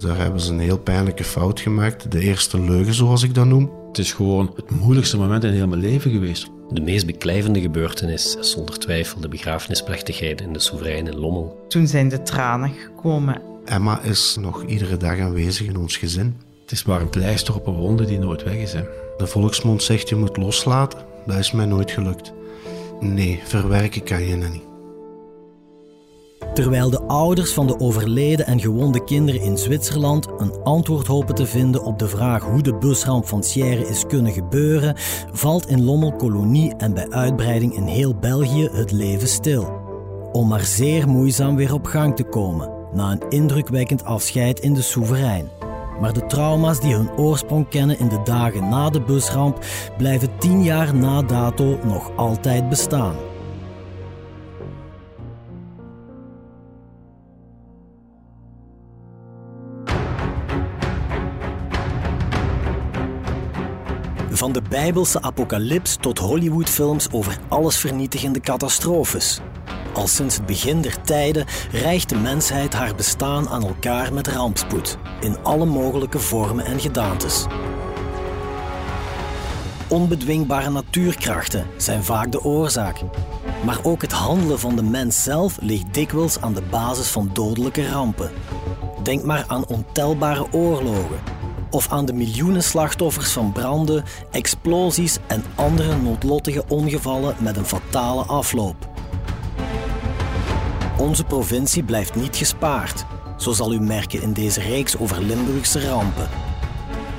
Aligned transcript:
Daar 0.00 0.16
hebben 0.16 0.40
ze 0.40 0.52
een 0.52 0.60
heel 0.60 0.78
pijnlijke 0.78 1.24
fout 1.24 1.60
gemaakt. 1.60 2.12
De 2.12 2.20
eerste 2.20 2.60
leugen, 2.60 2.94
zoals 2.94 3.22
ik 3.22 3.34
dat 3.34 3.46
noem. 3.46 3.70
Het 3.88 3.98
is 3.98 4.12
gewoon 4.12 4.52
het 4.56 4.70
moeilijkste 4.70 5.16
moment 5.16 5.44
in 5.44 5.52
heel 5.52 5.66
mijn 5.66 5.80
leven 5.80 6.10
geweest. 6.10 6.50
De 6.68 6.80
meest 6.80 7.06
beklijvende 7.06 7.60
gebeurtenis 7.60 8.36
is 8.36 8.50
zonder 8.50 8.78
twijfel 8.78 9.20
de 9.20 9.28
begrafenisplechtigheid 9.28 10.40
in 10.40 10.52
de 10.52 10.58
soeverein 10.58 11.06
in 11.06 11.18
Lommel. 11.18 11.64
Toen 11.68 11.86
zijn 11.86 12.08
de 12.08 12.22
tranen 12.22 12.70
gekomen. 12.70 13.42
Emma 13.64 14.02
is 14.02 14.36
nog 14.40 14.64
iedere 14.64 14.96
dag 14.96 15.18
aanwezig 15.18 15.66
in 15.66 15.76
ons 15.76 15.96
gezin. 15.96 16.36
Het 16.62 16.72
is 16.72 16.84
maar 16.84 17.00
een 17.00 17.10
pleister 17.10 17.54
op 17.54 17.66
een 17.66 17.74
wonde 17.74 18.04
die 18.04 18.18
nooit 18.18 18.42
weg 18.42 18.56
is. 18.56 18.72
Hè. 18.72 18.82
De 19.16 19.26
volksmond 19.26 19.82
zegt 19.82 20.08
je 20.08 20.16
moet 20.16 20.36
loslaten. 20.36 20.98
Dat 21.26 21.38
is 21.38 21.52
mij 21.52 21.66
nooit 21.66 21.90
gelukt. 21.90 22.32
Nee, 23.00 23.40
verwerken 23.44 24.02
kan 24.02 24.22
je 24.22 24.38
dat 24.38 24.52
niet. 24.52 24.69
Terwijl 26.60 26.90
de 26.90 27.02
ouders 27.02 27.52
van 27.52 27.66
de 27.66 27.78
overleden 27.78 28.46
en 28.46 28.60
gewonde 28.60 29.04
kinderen 29.04 29.40
in 29.40 29.58
Zwitserland 29.58 30.28
een 30.38 30.62
antwoord 30.62 31.06
hopen 31.06 31.34
te 31.34 31.46
vinden 31.46 31.84
op 31.84 31.98
de 31.98 32.08
vraag 32.08 32.44
hoe 32.44 32.62
de 32.62 32.74
busramp 32.74 33.26
van 33.26 33.42
Sierre 33.42 33.88
is 33.88 34.06
kunnen 34.06 34.32
gebeuren, 34.32 34.94
valt 35.32 35.68
in 35.68 35.84
Lommel 35.84 36.12
kolonie 36.12 36.74
en 36.76 36.94
bij 36.94 37.10
uitbreiding 37.10 37.74
in 37.74 37.86
heel 37.86 38.14
België 38.14 38.68
het 38.72 38.92
leven 38.92 39.28
stil. 39.28 39.72
Om 40.32 40.48
maar 40.48 40.64
zeer 40.64 41.08
moeizaam 41.08 41.56
weer 41.56 41.74
op 41.74 41.84
gang 41.84 42.16
te 42.16 42.24
komen, 42.24 42.70
na 42.92 43.10
een 43.10 43.28
indrukwekkend 43.28 44.04
afscheid 44.04 44.60
in 44.60 44.74
de 44.74 44.82
soeverein. 44.82 45.48
Maar 46.00 46.12
de 46.12 46.26
trauma's 46.26 46.80
die 46.80 46.94
hun 46.94 47.10
oorsprong 47.16 47.68
kennen 47.68 47.98
in 47.98 48.08
de 48.08 48.20
dagen 48.24 48.68
na 48.68 48.90
de 48.90 49.00
busramp 49.00 49.64
blijven 49.96 50.38
tien 50.38 50.62
jaar 50.62 50.94
na 50.94 51.22
dato 51.22 51.78
nog 51.84 52.16
altijd 52.16 52.68
bestaan. 52.68 53.29
Van 64.40 64.52
de 64.52 64.62
Bijbelse 64.68 65.22
apocalyps 65.22 65.96
tot 66.00 66.18
Hollywoodfilms 66.18 67.10
over 67.12 67.38
allesvernietigende 67.48 68.40
catastrofes. 68.40 69.40
Al 69.92 70.06
sinds 70.06 70.36
het 70.36 70.46
begin 70.46 70.80
der 70.80 71.02
tijden 71.02 71.46
rijgt 71.70 72.08
de 72.08 72.16
mensheid 72.16 72.72
haar 72.72 72.94
bestaan 72.94 73.48
aan 73.48 73.62
elkaar 73.62 74.12
met 74.12 74.28
rampspoed, 74.28 74.98
in 75.20 75.36
alle 75.42 75.64
mogelijke 75.64 76.18
vormen 76.18 76.64
en 76.64 76.80
gedaantes. 76.80 77.46
Onbedwingbare 79.88 80.70
natuurkrachten 80.70 81.66
zijn 81.76 82.04
vaak 82.04 82.32
de 82.32 82.44
oorzaak. 82.44 83.00
Maar 83.64 83.78
ook 83.82 84.02
het 84.02 84.12
handelen 84.12 84.58
van 84.58 84.76
de 84.76 84.82
mens 84.82 85.22
zelf 85.22 85.58
ligt 85.60 85.94
dikwijls 85.94 86.40
aan 86.40 86.54
de 86.54 86.62
basis 86.70 87.08
van 87.08 87.30
dodelijke 87.32 87.88
rampen. 87.88 88.30
Denk 89.02 89.24
maar 89.24 89.44
aan 89.46 89.66
ontelbare 89.66 90.52
oorlogen, 90.52 91.20
of 91.70 91.88
aan 91.88 92.04
de 92.04 92.12
miljoenen 92.12 92.62
slachtoffers 92.62 93.32
van 93.32 93.52
branden, 93.52 94.04
explosies 94.30 95.18
en 95.26 95.44
andere 95.54 95.96
noodlottige 95.96 96.64
ongevallen 96.68 97.36
met 97.38 97.56
een 97.56 97.64
fatale 97.64 98.22
afloop. 98.22 98.88
Onze 100.98 101.24
provincie 101.24 101.82
blijft 101.82 102.14
niet 102.14 102.36
gespaard, 102.36 103.04
zo 103.36 103.52
zal 103.52 103.72
u 103.72 103.80
merken 103.80 104.22
in 104.22 104.32
deze 104.32 104.60
reeks 104.60 104.98
over 104.98 105.22
Limburgse 105.22 105.88
rampen. 105.88 106.28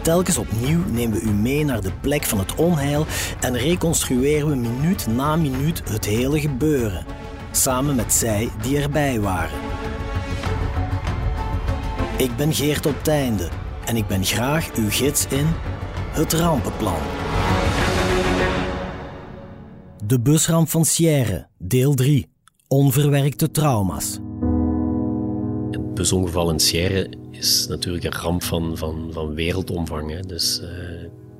Telkens 0.01 0.37
opnieuw 0.37 0.83
nemen 0.87 1.19
we 1.19 1.23
u 1.23 1.31
mee 1.31 1.65
naar 1.65 1.81
de 1.81 1.91
plek 2.01 2.23
van 2.23 2.39
het 2.39 2.55
onheil 2.55 3.05
en 3.39 3.57
reconstrueren 3.57 4.47
we 4.47 4.55
minuut 4.55 5.07
na 5.07 5.35
minuut 5.35 5.81
het 5.89 6.05
hele 6.05 6.39
gebeuren, 6.39 7.05
samen 7.51 7.95
met 7.95 8.13
zij 8.13 8.49
die 8.61 8.81
erbij 8.81 9.19
waren. 9.19 9.59
Ik 12.17 12.35
ben 12.35 12.53
Geert 12.53 12.85
op 12.85 13.03
Teinde 13.03 13.49
en 13.91 13.97
ik 13.97 14.07
ben 14.07 14.23
graag 14.23 14.75
uw 14.75 14.89
gids 14.89 15.25
in 15.27 15.45
het 16.09 16.33
rampenplan. 16.33 17.01
De 20.05 20.19
busramp 20.19 20.69
van 20.69 20.85
Sierre, 20.85 21.47
deel 21.57 21.93
3. 21.93 22.29
Onverwerkte 22.67 23.51
trauma's. 23.51 24.19
Het 25.71 25.93
busongeval 25.93 26.51
in 26.51 26.59
Sierre 26.59 27.09
is 27.31 27.67
natuurlijk 27.67 28.03
een 28.03 28.21
ramp 28.21 28.43
van, 28.43 28.77
van, 28.77 29.09
van 29.11 29.33
wereldomvang. 29.33 30.11
Hè. 30.11 30.19
Dus 30.19 30.61
uh, 30.61 30.67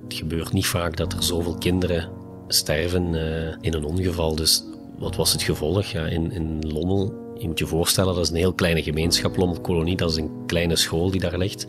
het 0.03 0.13
gebeurt 0.13 0.53
niet 0.53 0.67
vaak 0.67 0.97
dat 0.97 1.13
er 1.13 1.23
zoveel 1.23 1.55
kinderen 1.57 2.09
sterven 2.47 3.13
uh, 3.13 3.55
in 3.61 3.73
een 3.73 3.85
ongeval. 3.85 4.35
Dus 4.35 4.63
wat 4.97 5.15
was 5.15 5.31
het 5.31 5.41
gevolg? 5.41 5.85
Ja, 5.85 6.05
in, 6.05 6.31
in 6.31 6.59
Lommel, 6.71 7.13
je 7.41 7.47
moet 7.47 7.59
je 7.59 7.67
voorstellen, 7.67 8.15
dat 8.15 8.23
is 8.23 8.29
een 8.29 8.35
heel 8.35 8.53
kleine 8.53 8.83
gemeenschap, 8.83 9.37
Lommelkolonie. 9.37 9.95
Dat 9.95 10.09
is 10.09 10.15
een 10.15 10.31
kleine 10.45 10.75
school 10.75 11.11
die 11.11 11.19
daar 11.19 11.37
ligt. 11.37 11.67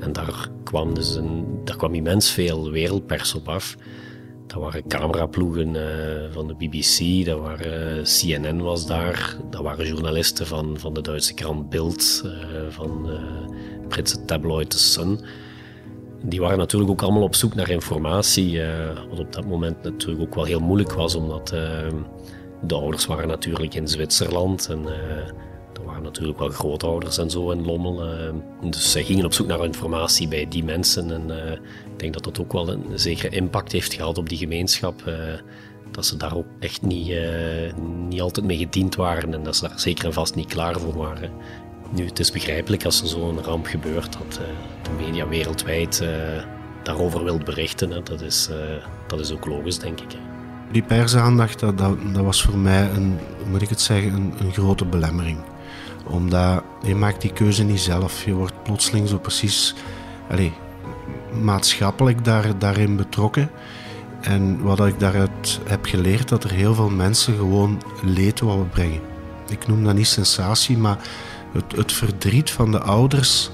En 0.00 0.12
daar 0.12 0.48
kwam, 0.64 0.94
dus 0.94 1.14
een, 1.14 1.46
daar 1.64 1.76
kwam 1.76 1.94
immens 1.94 2.30
veel 2.30 2.70
wereldpers 2.70 3.34
op 3.34 3.48
af. 3.48 3.76
Dat 4.46 4.58
waren 4.58 4.86
cameraploegen 4.88 5.74
uh, 5.74 6.32
van 6.32 6.46
de 6.46 6.54
BBC, 6.54 7.24
dat 7.26 7.40
waren, 7.40 7.98
uh, 7.98 8.02
CNN 8.02 8.62
was 8.62 8.86
daar, 8.86 9.36
dat 9.50 9.62
waren 9.62 9.86
journalisten 9.86 10.46
van, 10.46 10.78
van 10.78 10.94
de 10.94 11.00
Duitse 11.00 11.34
krant 11.34 11.68
Bild, 11.68 12.22
uh, 12.24 12.32
van 12.68 13.02
de 13.02 13.18
Britse 13.88 14.24
tabloid 14.24 14.70
The 14.70 14.78
Sun. 14.78 15.20
Die 16.22 16.40
waren 16.40 16.58
natuurlijk 16.58 16.90
ook 16.90 17.02
allemaal 17.02 17.22
op 17.22 17.34
zoek 17.34 17.54
naar 17.54 17.70
informatie, 17.70 18.60
wat 19.10 19.18
op 19.18 19.32
dat 19.32 19.46
moment 19.46 19.82
natuurlijk 19.82 20.22
ook 20.22 20.34
wel 20.34 20.44
heel 20.44 20.60
moeilijk 20.60 20.92
was, 20.92 21.14
omdat 21.14 21.54
de 22.62 22.74
ouders 22.74 23.06
waren 23.06 23.28
natuurlijk 23.28 23.74
in 23.74 23.88
Zwitserland 23.88 24.68
en 24.68 24.86
er 25.72 25.84
waren 25.84 26.02
natuurlijk 26.02 26.38
wel 26.38 26.48
grootouders 26.48 27.18
en 27.18 27.30
zo 27.30 27.50
in 27.50 27.64
Lommel. 27.64 28.02
dus 28.60 28.90
zij 28.90 29.04
gingen 29.04 29.24
op 29.24 29.32
zoek 29.32 29.46
naar 29.46 29.64
informatie 29.64 30.28
bij 30.28 30.48
die 30.48 30.64
mensen 30.64 31.10
en 31.10 31.30
ik 31.94 32.00
denk 32.00 32.12
dat 32.12 32.24
dat 32.24 32.40
ook 32.40 32.52
wel 32.52 32.68
een 32.68 32.84
zekere 32.94 33.36
impact 33.36 33.72
heeft 33.72 33.94
gehad 33.94 34.18
op 34.18 34.28
die 34.28 34.38
gemeenschap. 34.38 35.02
Uh, 35.08 35.14
dat 35.90 36.06
ze 36.06 36.16
daar 36.16 36.36
ook 36.36 36.46
echt 36.60 36.82
niet, 36.82 37.08
uh, 37.08 37.72
niet 38.08 38.20
altijd 38.20 38.46
mee 38.46 38.56
gediend 38.56 38.94
waren 38.94 39.34
en 39.34 39.42
dat 39.42 39.56
ze 39.56 39.68
daar 39.68 39.80
zeker 39.80 40.04
en 40.04 40.12
vast 40.12 40.34
niet 40.34 40.48
klaar 40.48 40.80
voor 40.80 40.96
waren. 40.96 41.30
Nu, 41.90 42.06
het 42.06 42.18
is 42.18 42.30
begrijpelijk 42.30 42.84
als 42.84 43.00
er 43.00 43.08
zo'n 43.08 43.42
ramp 43.42 43.66
gebeurt 43.66 44.12
dat 44.12 44.40
uh, 44.40 44.46
de 44.82 45.04
media 45.04 45.28
wereldwijd 45.28 46.04
daarover 46.82 47.24
wil 47.24 47.38
berichten. 47.38 47.90
Hè. 47.90 48.02
Dat, 48.02 48.20
is, 48.20 48.50
dat 49.06 49.20
is 49.20 49.32
ook 49.32 49.46
logisch, 49.46 49.78
denk 49.78 50.00
ik. 50.00 50.16
Die 50.70 50.82
persaandacht, 50.82 51.60
dat, 51.60 51.78
dat, 51.78 51.96
was 52.12 52.42
voor 52.42 52.58
mij 52.58 52.90
een, 52.90 53.18
moet 53.50 53.62
ik 53.62 53.68
het 53.68 53.80
zeggen, 53.80 54.12
een, 54.12 54.34
een 54.38 54.52
grote 54.52 54.84
belemmering. 54.84 55.38
Omdat 56.06 56.62
je 56.82 56.94
maakt 56.94 57.20
die 57.20 57.32
keuze 57.32 57.64
niet 57.64 57.80
zelf. 57.80 58.24
Je 58.24 58.34
wordt 58.34 58.62
plotseling 58.62 59.08
zo 59.08 59.18
precies... 59.18 59.74
Allez, 60.30 60.52
maatschappelijk 61.42 62.24
daar, 62.24 62.58
daarin 62.58 62.96
betrokken. 62.96 63.50
En 64.20 64.62
wat 64.62 64.86
ik 64.86 65.00
daaruit 65.00 65.60
heb 65.64 65.84
geleerd, 65.84 66.28
dat 66.28 66.44
er 66.44 66.50
heel 66.50 66.74
veel 66.74 66.90
mensen 66.90 67.36
gewoon 67.36 67.82
leed 68.02 68.40
willen 68.40 68.68
brengen. 68.68 69.00
Ik 69.48 69.66
noem 69.66 69.84
dat 69.84 69.94
niet 69.94 70.06
sensatie, 70.06 70.78
maar 70.78 70.98
het, 71.52 71.76
het 71.76 71.92
verdriet 71.92 72.50
van 72.50 72.70
de 72.70 72.80
ouders 72.80 73.50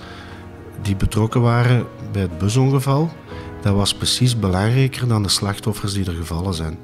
die 0.82 0.96
betrokken 0.96 1.40
waren 1.40 1.86
bij 2.12 2.22
het 2.22 2.38
busongeval, 2.38 3.10
dat 3.62 3.74
was 3.74 3.94
precies 3.94 4.38
belangrijker 4.38 5.08
dan 5.08 5.22
de 5.22 5.28
slachtoffers 5.28 5.92
die 5.92 6.06
er 6.06 6.12
gevallen 6.12 6.54
zijn. 6.54 6.78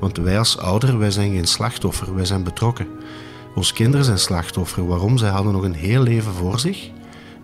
Want 0.00 0.16
wij 0.16 0.38
als 0.38 0.58
ouder, 0.58 0.98
wij 0.98 1.10
zijn 1.10 1.32
geen 1.32 1.46
slachtoffer, 1.46 2.14
wij 2.14 2.24
zijn 2.24 2.44
betrokken. 2.44 2.86
Onze 3.54 3.74
kinderen 3.74 4.04
zijn 4.04 4.18
slachtoffer. 4.18 4.86
Waarom? 4.86 5.18
Zij 5.18 5.28
hadden 5.28 5.52
nog 5.52 5.62
een 5.62 5.74
heel 5.74 6.02
leven 6.02 6.32
voor 6.32 6.58
zich, 6.58 6.90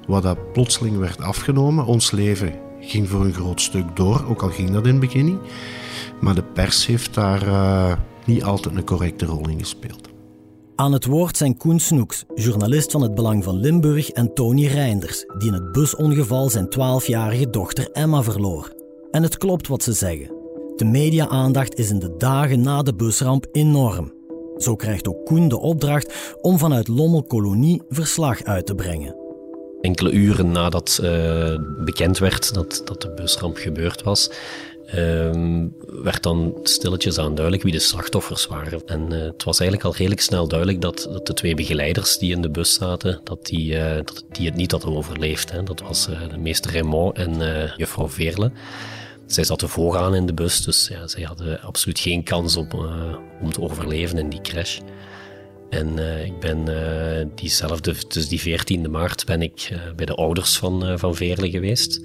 wat 0.06 0.22
dat 0.22 0.52
plotseling 0.52 0.98
werd 0.98 1.20
afgenomen. 1.20 1.84
Ons 1.84 2.10
leven 2.10 2.54
ging 2.80 3.08
voor 3.08 3.24
een 3.24 3.34
groot 3.34 3.60
stuk 3.60 3.96
door, 3.96 4.24
ook 4.28 4.42
al 4.42 4.48
ging 4.48 4.70
dat 4.70 4.86
in 4.86 4.90
het 4.90 5.00
begin 5.00 5.24
niet. 5.24 5.40
Maar 6.20 6.34
de 6.34 6.42
pers 6.42 6.86
heeft 6.86 7.14
daar 7.14 7.46
uh, 7.46 7.92
niet 8.24 8.44
altijd 8.44 8.76
een 8.76 8.84
correcte 8.84 9.24
rol 9.24 9.48
in 9.48 9.58
gespeeld. 9.58 10.08
Aan 10.76 10.92
het 10.92 11.04
woord 11.04 11.36
zijn 11.36 11.56
Koen 11.56 11.80
Snoeks, 11.80 12.24
journalist 12.34 12.90
van 12.90 13.02
het 13.02 13.14
Belang 13.14 13.44
van 13.44 13.56
Limburg, 13.56 14.10
en 14.10 14.34
Tony 14.34 14.66
Reinders, 14.66 15.24
die 15.38 15.48
in 15.48 15.54
het 15.54 15.72
busongeval 15.72 16.50
zijn 16.50 16.66
12-jarige 16.66 17.50
dochter 17.50 17.90
Emma 17.90 18.22
verloor. 18.22 18.72
En 19.10 19.22
het 19.22 19.38
klopt 19.38 19.68
wat 19.68 19.82
ze 19.82 19.92
zeggen. 19.92 20.35
De 20.76 20.84
media-aandacht 20.84 21.78
is 21.78 21.90
in 21.90 21.98
de 21.98 22.14
dagen 22.18 22.60
na 22.60 22.82
de 22.82 22.94
busramp 22.94 23.46
enorm. 23.52 24.12
Zo 24.58 24.76
krijgt 24.76 25.08
ook 25.08 25.24
Koen 25.24 25.48
de 25.48 25.60
opdracht 25.60 26.36
om 26.40 26.58
vanuit 26.58 26.88
Lommel 26.88 27.22
Kolonie 27.22 27.82
verslag 27.88 28.42
uit 28.42 28.66
te 28.66 28.74
brengen. 28.74 29.16
Enkele 29.80 30.10
uren 30.10 30.50
nadat 30.50 31.00
uh, 31.02 31.54
bekend 31.84 32.18
werd 32.18 32.54
dat, 32.54 32.82
dat 32.84 33.02
de 33.02 33.12
busramp 33.14 33.56
gebeurd 33.56 34.02
was, 34.02 34.30
uh, 34.86 35.64
werd 36.02 36.22
dan 36.22 36.58
stilletjes 36.62 37.18
aan 37.18 37.34
duidelijk 37.34 37.62
wie 37.62 37.72
de 37.72 37.78
slachtoffers 37.78 38.46
waren. 38.46 38.80
En 38.86 39.12
uh, 39.12 39.22
het 39.22 39.44
was 39.44 39.60
eigenlijk 39.60 39.88
al 39.88 39.96
redelijk 39.96 40.20
snel 40.20 40.48
duidelijk 40.48 40.80
dat, 40.80 41.08
dat 41.12 41.26
de 41.26 41.34
twee 41.34 41.54
begeleiders 41.54 42.18
die 42.18 42.32
in 42.32 42.42
de 42.42 42.50
bus 42.50 42.74
zaten, 42.74 43.20
dat 43.24 43.46
die, 43.46 43.78
eh, 43.78 43.96
dat 43.96 44.24
die 44.30 44.46
het 44.46 44.56
niet 44.56 44.70
hadden 44.70 44.96
overleefd. 44.96 45.50
Hè. 45.50 45.62
Dat 45.62 45.80
was 45.80 46.08
meester 46.38 46.72
Raymond 46.72 47.16
en 47.16 47.40
juffrouw 47.76 48.08
Veerle. 48.08 48.50
Zij 49.26 49.44
zaten 49.44 49.68
vooraan 49.68 50.14
in 50.14 50.26
de 50.26 50.34
bus, 50.34 50.64
dus 50.64 50.88
ja, 50.88 51.06
zij 51.06 51.22
hadden 51.22 51.60
absoluut 51.60 51.98
geen 51.98 52.22
kans 52.22 52.56
op, 52.56 52.74
om 53.42 53.52
te 53.52 53.60
overleven 53.60 54.18
in 54.18 54.28
die 54.28 54.40
crash. 54.40 54.78
En 55.70 55.98
ik 56.24 56.40
ben 56.40 56.64
diezelfde, 57.34 57.94
dus 58.08 58.28
die 58.28 58.40
14e 58.40 58.90
maart, 58.90 59.24
ben 59.24 59.42
ik 59.42 59.70
bij 59.96 60.06
de 60.06 60.14
ouders 60.14 60.58
van, 60.58 60.98
van 60.98 61.14
Veerle 61.14 61.50
geweest. 61.50 62.00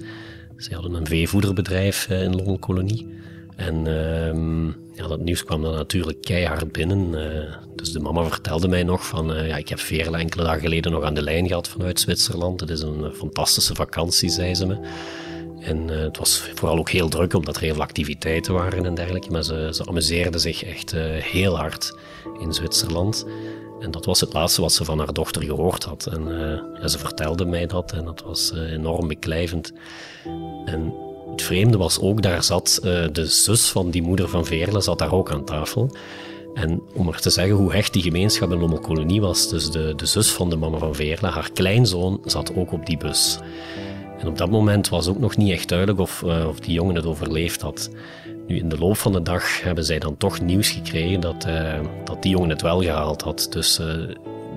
Ze 0.56 0.74
hadden 0.74 0.94
een 0.94 1.06
veevoederbedrijf 1.06 2.08
in 2.08 2.36
Longelkolonie. 2.36 3.06
En 3.56 3.86
ehm, 3.86 4.66
ja, 4.66 5.08
dat 5.08 5.20
nieuws 5.20 5.44
kwam 5.44 5.62
dan 5.62 5.74
natuurlijk 5.74 6.22
keihard 6.22 6.72
binnen. 6.72 7.10
Dus 7.76 7.92
de 7.92 8.00
mama 8.00 8.24
vertelde 8.24 8.68
mij 8.68 8.82
nog 8.82 9.06
van, 9.06 9.46
ja, 9.46 9.56
ik 9.56 9.68
heb 9.68 9.78
Veerle 9.78 10.16
enkele 10.16 10.42
dagen 10.42 10.60
geleden 10.60 10.92
nog 10.92 11.04
aan 11.04 11.14
de 11.14 11.22
lijn 11.22 11.46
gehad 11.46 11.68
vanuit 11.68 12.00
Zwitserland. 12.00 12.60
Het 12.60 12.70
is 12.70 12.80
een 12.80 13.12
fantastische 13.14 13.74
vakantie, 13.74 14.30
zei 14.30 14.54
ze 14.54 14.66
me. 14.66 14.76
En 15.62 15.90
uh, 15.90 16.00
het 16.00 16.18
was 16.18 16.50
vooral 16.54 16.78
ook 16.78 16.90
heel 16.90 17.08
druk, 17.08 17.34
omdat 17.34 17.56
er 17.56 17.62
heel 17.62 17.74
veel 17.74 17.82
activiteiten 17.82 18.54
waren 18.54 18.86
en 18.86 18.94
dergelijke. 18.94 19.30
Maar 19.30 19.42
ze, 19.42 19.68
ze 19.72 19.86
amuseerde 19.86 20.38
zich 20.38 20.64
echt 20.64 20.92
heel 21.18 21.56
hard 21.56 21.98
in 22.38 22.52
Zwitserland. 22.52 23.26
En 23.80 23.90
dat 23.90 24.04
was 24.04 24.20
het 24.20 24.32
laatste 24.32 24.60
wat 24.60 24.72
ze 24.72 24.84
van 24.84 24.98
haar 24.98 25.12
dochter 25.12 25.42
gehoord 25.42 25.84
had. 25.84 26.06
En 26.06 26.26
ja, 26.80 26.88
ze 26.88 26.98
vertelde 26.98 27.44
mij 27.44 27.66
dat 27.66 27.92
en 27.92 28.04
dat 28.04 28.22
was 28.22 28.52
enorm 28.54 29.08
beklijvend. 29.08 29.72
En 30.64 30.94
het 31.30 31.42
vreemde 31.42 31.76
was 31.76 32.00
ook, 32.00 32.22
daar 32.22 32.42
zat 32.42 32.78
de 33.12 33.26
zus 33.26 33.70
van 33.70 33.90
die 33.90 34.02
moeder 34.02 34.28
van 34.28 34.46
Veerle, 34.46 34.80
zat 34.80 34.98
daar 34.98 35.12
ook 35.12 35.30
aan 35.30 35.44
tafel. 35.44 35.90
En 36.54 36.82
om 36.94 37.04
maar 37.04 37.20
te 37.20 37.30
zeggen 37.30 37.54
hoe 37.54 37.72
hecht 37.72 37.92
die 37.92 38.02
gemeenschap 38.02 38.52
in 38.52 38.58
Lommelkolonie 38.58 39.20
was, 39.20 39.48
dus 39.48 39.70
de, 39.70 39.92
de 39.96 40.06
zus 40.06 40.30
van 40.30 40.50
de 40.50 40.56
mama 40.56 40.78
van 40.78 40.94
Veerle, 40.94 41.28
haar 41.28 41.50
kleinzoon, 41.52 42.20
zat 42.24 42.56
ook 42.56 42.72
op 42.72 42.86
die 42.86 42.96
bus. 42.96 43.38
En 44.22 44.28
op 44.28 44.38
dat 44.38 44.50
moment 44.50 44.88
was 44.88 45.08
ook 45.08 45.18
nog 45.18 45.36
niet 45.36 45.52
echt 45.52 45.68
duidelijk 45.68 45.98
of, 45.98 46.22
uh, 46.26 46.48
of 46.48 46.60
die 46.60 46.74
jongen 46.74 46.94
het 46.94 47.06
overleefd 47.06 47.60
had. 47.60 47.90
Nu, 48.46 48.58
in 48.58 48.68
de 48.68 48.78
loop 48.78 48.96
van 48.96 49.12
de 49.12 49.22
dag 49.22 49.62
hebben 49.62 49.84
zij 49.84 49.98
dan 49.98 50.16
toch 50.16 50.40
nieuws 50.40 50.70
gekregen 50.70 51.20
dat, 51.20 51.46
uh, 51.46 51.80
dat 52.04 52.22
die 52.22 52.30
jongen 52.30 52.48
het 52.48 52.62
wel 52.62 52.82
gehaald 52.82 53.22
had. 53.22 53.46
Dus 53.50 53.80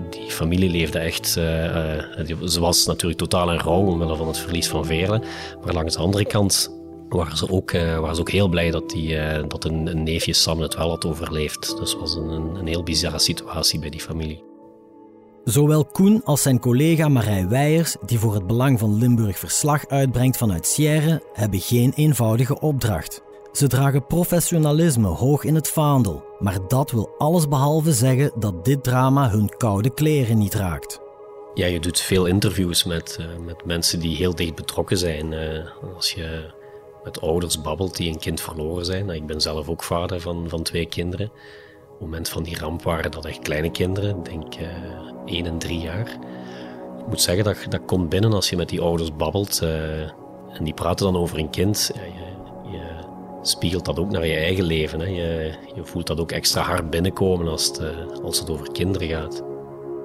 die 0.10 0.30
familie 0.30 0.70
leefde 0.70 1.00
echt. 1.00 1.28
Ze 1.28 2.58
was 2.60 2.86
natuurlijk 2.86 3.20
totaal 3.20 3.52
in 3.52 3.60
rouw 3.60 3.86
omwille 3.86 4.16
van 4.16 4.28
het 4.28 4.38
verlies 4.38 4.68
van 4.68 4.86
Veerle. 4.86 5.22
Maar 5.64 5.74
langs 5.74 5.94
de 5.94 6.02
andere 6.02 6.26
kant 6.26 6.80
waren 7.10 7.38
ze 7.38 7.50
ook, 7.50 7.74
ook 8.20 8.32
heel 8.32 8.48
blij 8.48 8.72
dat, 8.72 8.90
die, 8.90 9.18
dat 9.48 9.66
een, 9.66 9.88
een, 9.88 10.04
neefje 10.04 10.34
Sam 10.34 10.60
het 10.60 10.76
wel 10.76 10.90
had 10.90 11.06
overleefd. 11.06 11.78
Dus 11.78 11.92
het 11.92 12.00
was 12.00 12.16
een, 12.16 12.56
een 12.56 12.68
heel 12.68 12.84
bizarre 12.84 13.20
situatie 13.20 13.80
bij 13.80 13.90
die 13.90 14.02
familie. 14.02 14.55
Zowel 15.46 15.86
Koen 15.86 16.22
als 16.24 16.42
zijn 16.42 16.60
collega 16.60 17.08
Marij 17.08 17.48
Weijers, 17.48 17.96
die 18.06 18.20
voor 18.20 18.34
het 18.34 18.48
Belang 18.48 18.80
van 18.80 18.98
Limburg 18.98 19.38
verslag 19.40 19.88
uitbrengt 19.88 20.38
vanuit 20.38 20.68
Sierre, 20.68 21.22
hebben 21.34 21.60
geen 21.60 21.94
eenvoudige 21.96 22.60
opdracht. 22.60 23.22
Ze 23.52 23.68
dragen 23.68 24.06
professionalisme 24.06 25.08
hoog 25.08 25.44
in 25.44 25.56
het 25.56 25.70
vaandel, 25.70 26.24
maar 26.40 26.58
dat 26.68 26.92
wil 26.92 27.16
allesbehalve 27.18 27.92
zeggen 27.94 28.32
dat 28.40 28.66
dit 28.66 28.84
drama 28.84 29.30
hun 29.30 29.50
koude 29.58 29.94
kleren 29.94 30.38
niet 30.38 30.54
raakt. 30.54 31.00
Ja, 31.54 31.66
je 31.66 31.80
doet 31.80 32.00
veel 32.00 32.26
interviews 32.26 32.84
met, 32.84 33.18
uh, 33.20 33.46
met 33.46 33.66
mensen 33.66 34.00
die 34.00 34.16
heel 34.16 34.36
dicht 34.36 34.56
betrokken 34.56 34.98
zijn. 34.98 35.32
Uh, 35.32 35.68
als 35.96 36.12
je 36.12 36.54
met 37.04 37.22
ouders 37.22 37.62
babbelt 37.62 37.98
die 37.98 38.10
een 38.10 38.20
kind 38.20 38.42
verloren 38.42 38.86
zijn. 38.86 39.10
Ik 39.10 39.26
ben 39.26 39.42
zelf 39.42 39.70
ook 39.70 39.84
vader 39.84 40.22
van, 40.22 40.50
van 40.50 40.64
twee 40.64 40.86
kinderen. 40.86 41.32
Het 41.96 42.04
moment 42.04 42.30
van 42.30 42.44
die 42.44 42.60
ramp 42.60 42.84
waren 42.84 43.12
dat 43.12 43.26
echt 43.26 43.40
kleine 43.40 43.72
kinderen, 43.72 44.24
denk 44.24 44.56
uh, 44.56 44.68
één 45.26 45.46
en 45.46 45.58
drie 45.58 45.80
jaar. 45.80 46.18
Ik 47.00 47.08
moet 47.08 47.22
zeggen, 47.22 47.44
dat, 47.44 47.58
dat 47.70 47.86
komt 47.86 48.10
binnen 48.10 48.34
als 48.34 48.50
je 48.50 48.56
met 48.56 48.70
die 48.70 48.82
ouders 48.82 49.16
babbelt. 49.16 49.62
en 50.54 50.64
die 50.64 50.74
praten 50.74 51.06
dan 51.06 51.22
over 51.22 51.38
een 51.38 51.50
kind. 51.50 51.92
Ja, 51.94 52.02
je, 52.02 52.26
spiegelt 53.42 53.86
dat 53.86 54.00
ook 54.00 54.12
naar 54.12 54.28
je 54.28 54.36
eigen 54.36 54.64
leven. 54.64 55.00
Hè. 55.00 55.06
Je, 55.06 55.54
je 55.76 55.84
voelt 55.84 56.08
dat 56.08 56.20
ook 56.20 56.32
extra 56.32 56.62
hard 56.62 56.90
binnenkomen 56.90 57.48
als 57.48 57.68
het, 57.68 57.78
eh, 57.78 58.24
als 58.24 58.40
het 58.40 58.50
over 58.50 58.72
kinderen 58.72 59.08
gaat. 59.08 59.44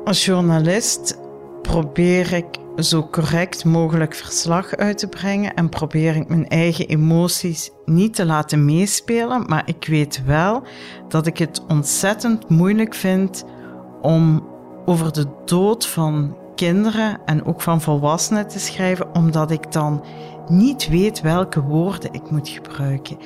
Als 0.05 0.25
journalist 0.25 1.19
probeer 1.63 2.33
ik 2.33 2.47
zo 2.83 3.09
correct 3.11 3.65
mogelijk 3.65 4.15
verslag 4.15 4.77
uit 4.77 4.99
te 4.99 5.09
brengen 5.09 5.55
en 5.55 5.69
probeer 5.69 6.17
ik 6.17 6.29
mijn 6.29 6.49
eigen 6.49 6.87
emoties 6.87 7.71
niet 7.85 8.15
te 8.15 8.27
laten 8.27 8.65
meespelen. 8.65 9.45
Maar 9.47 9.63
ik 9.67 9.87
weet 9.87 10.25
wel 10.25 10.63
dat 11.09 11.27
ik 11.27 11.39
het 11.39 11.65
ontzettend 11.69 12.49
moeilijk 12.49 12.95
vind 12.95 13.45
om 14.03 14.49
over 14.85 15.13
de 15.13 15.27
dood 15.45 15.87
van 15.87 16.37
kinderen 16.55 17.19
en 17.25 17.45
ook 17.45 17.61
van 17.61 17.81
volwassenen 17.81 18.49
te 18.49 18.59
schrijven, 18.59 19.15
omdat 19.15 19.51
ik 19.51 19.73
dan 19.73 20.05
niet 20.49 20.89
weet 20.89 21.21
welke 21.21 21.63
woorden 21.63 22.13
ik 22.13 22.31
moet 22.31 22.49
gebruiken. 22.49 23.17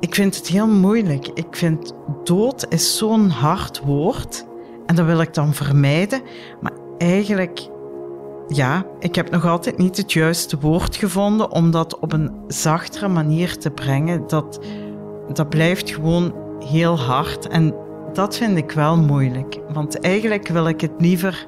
Ik 0.00 0.14
vind 0.14 0.36
het 0.36 0.46
heel 0.46 0.68
moeilijk. 0.68 1.28
Ik 1.34 1.56
vind 1.56 1.92
dood 2.24 2.66
is 2.68 2.96
zo'n 2.96 3.28
hard 3.28 3.80
woord 3.80 4.46
en 4.86 4.94
dat 4.94 5.06
wil 5.06 5.20
ik 5.20 5.34
dan 5.34 5.54
vermijden. 5.54 6.22
Maar 6.60 6.72
eigenlijk, 6.98 7.68
ja, 8.48 8.86
ik 8.98 9.14
heb 9.14 9.30
nog 9.30 9.46
altijd 9.46 9.78
niet 9.78 9.96
het 9.96 10.12
juiste 10.12 10.58
woord 10.58 10.96
gevonden 10.96 11.50
om 11.50 11.70
dat 11.70 11.98
op 11.98 12.12
een 12.12 12.30
zachtere 12.48 13.08
manier 13.08 13.58
te 13.58 13.70
brengen. 13.70 14.26
Dat, 14.26 14.60
dat 15.32 15.48
blijft 15.48 15.90
gewoon 15.90 16.34
heel 16.64 16.98
hard 16.98 17.48
en 17.48 17.74
dat 18.12 18.36
vind 18.36 18.56
ik 18.56 18.70
wel 18.70 18.96
moeilijk. 18.96 19.60
Want 19.72 20.00
eigenlijk 20.00 20.48
wil 20.48 20.68
ik 20.68 20.80
het 20.80 20.92
liever 20.98 21.46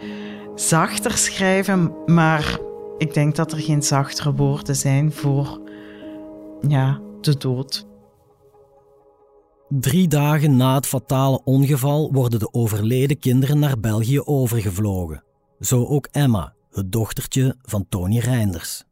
zachter 0.55 1.13
schrijven, 1.13 1.93
maar 2.07 2.59
ik 2.99 3.15
denk 3.15 3.37
dat 3.37 3.53
er 3.53 3.59
geen 3.59 3.83
zachtere 3.83 4.35
woorden 4.35 4.77
zijn 4.77 5.13
voor 5.13 5.61
ja, 6.69 7.01
de 7.21 7.37
dood. 7.37 7.87
Drie 9.69 10.09
dagen 10.09 10.57
na 10.57 10.75
het 10.75 10.87
fatale 10.87 11.41
ongeval 11.45 12.13
worden 12.13 12.39
de 12.39 12.53
overleden 12.53 13.19
kinderen 13.19 13.59
naar 13.59 13.81
België 13.81 14.21
overgevlogen. 14.21 15.23
Zo 15.61 15.87
ook 15.87 16.09
Emma, 16.11 16.55
het 16.79 16.93
dochtertje 16.93 17.57
van 17.63 17.87
Tony 17.89 18.19
Reinders. 18.19 18.85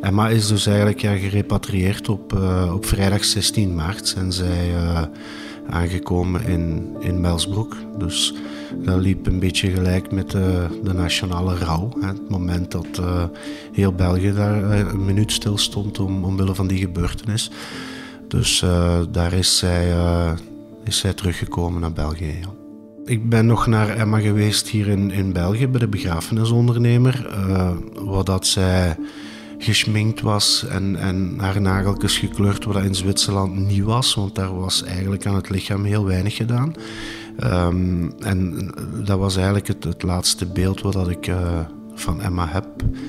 Emma 0.00 0.28
is 0.28 0.48
dus 0.48 0.66
eigenlijk 0.66 1.00
gerepatrieerd 1.00 2.08
op, 2.08 2.32
uh, 2.32 2.72
op 2.74 2.86
vrijdag 2.86 3.24
16 3.24 3.74
maart. 3.74 4.08
Zijn 4.08 4.32
zij 4.32 4.74
uh, 4.74 5.02
aangekomen 5.68 6.44
in, 6.44 6.96
in 7.00 7.20
Melsbroek. 7.20 7.76
Dus 7.98 8.34
dat 8.84 9.00
liep 9.00 9.26
een 9.26 9.38
beetje 9.38 9.70
gelijk 9.70 10.12
met 10.12 10.30
de, 10.30 10.68
nationale 10.82 11.54
rouw. 11.56 11.88
Hè. 12.00 12.06
Het 12.06 12.30
moment 12.30 12.70
dat 12.70 12.98
uh, 13.00 13.24
heel 13.72 13.92
België 13.92 14.32
daar 14.32 14.62
een 14.70 15.04
minuut 15.04 15.32
stil 15.32 15.58
stond 15.58 16.00
om, 16.00 16.24
omwille 16.24 16.54
van 16.54 16.66
die 16.66 16.78
gebeurtenis. 16.78 17.50
Dus 18.28 18.64
daar 19.10 19.32
is 19.32 19.58
zij, 19.58 19.94
is 20.84 20.98
zij 20.98 21.12
teruggekomen 21.12 21.80
naar 21.80 21.92
België. 21.92 22.63
Ik 23.06 23.28
ben 23.28 23.46
nog 23.46 23.66
naar 23.66 23.88
Emma 23.88 24.18
geweest 24.18 24.68
hier 24.68 24.88
in, 24.88 25.10
in 25.10 25.32
België 25.32 25.68
bij 25.68 25.80
de 25.80 25.88
begrafenisondernemer. 25.88 27.26
Uh, 27.30 27.70
waar 27.94 28.24
dat 28.24 28.46
zij 28.46 28.96
geschminkt 29.58 30.20
was 30.20 30.66
en, 30.68 30.96
en 30.96 31.34
haar 31.36 31.60
nageltjes 31.60 32.18
gekleurd, 32.18 32.64
wat 32.64 32.74
dat 32.74 32.84
in 32.84 32.94
Zwitserland 32.94 33.56
niet 33.56 33.82
was, 33.82 34.14
want 34.14 34.34
daar 34.34 34.54
was 34.54 34.84
eigenlijk 34.84 35.26
aan 35.26 35.34
het 35.34 35.50
lichaam 35.50 35.84
heel 35.84 36.04
weinig 36.04 36.36
gedaan. 36.36 36.74
Um, 37.44 38.12
en 38.18 38.70
dat 39.04 39.18
was 39.18 39.36
eigenlijk 39.36 39.66
het, 39.66 39.84
het 39.84 40.02
laatste 40.02 40.46
beeld 40.46 40.80
wat 40.80 40.92
dat 40.92 41.08
ik 41.08 41.26
uh, 41.26 41.60
van 41.94 42.20
Emma 42.20 42.48
heb, 42.48 42.66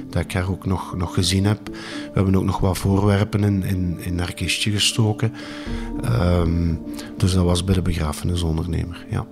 dat 0.10 0.24
ik 0.24 0.34
haar 0.34 0.50
ook 0.50 0.66
nog, 0.66 0.96
nog 0.98 1.14
gezien 1.14 1.46
heb. 1.46 1.60
We 1.68 2.12
hebben 2.14 2.36
ook 2.36 2.46
nog 2.46 2.60
wat 2.60 2.78
voorwerpen 2.78 3.44
in, 3.44 3.64
in, 3.64 4.00
in 4.00 4.20
haar 4.20 4.34
kistje 4.34 4.72
gestoken. 4.72 5.34
Um, 6.06 6.82
dus 7.18 7.34
dat 7.34 7.44
was 7.44 7.64
bij 7.64 7.76
de 7.76 7.82
begrafenisondernemer, 7.82 9.06
ja. 9.10 9.26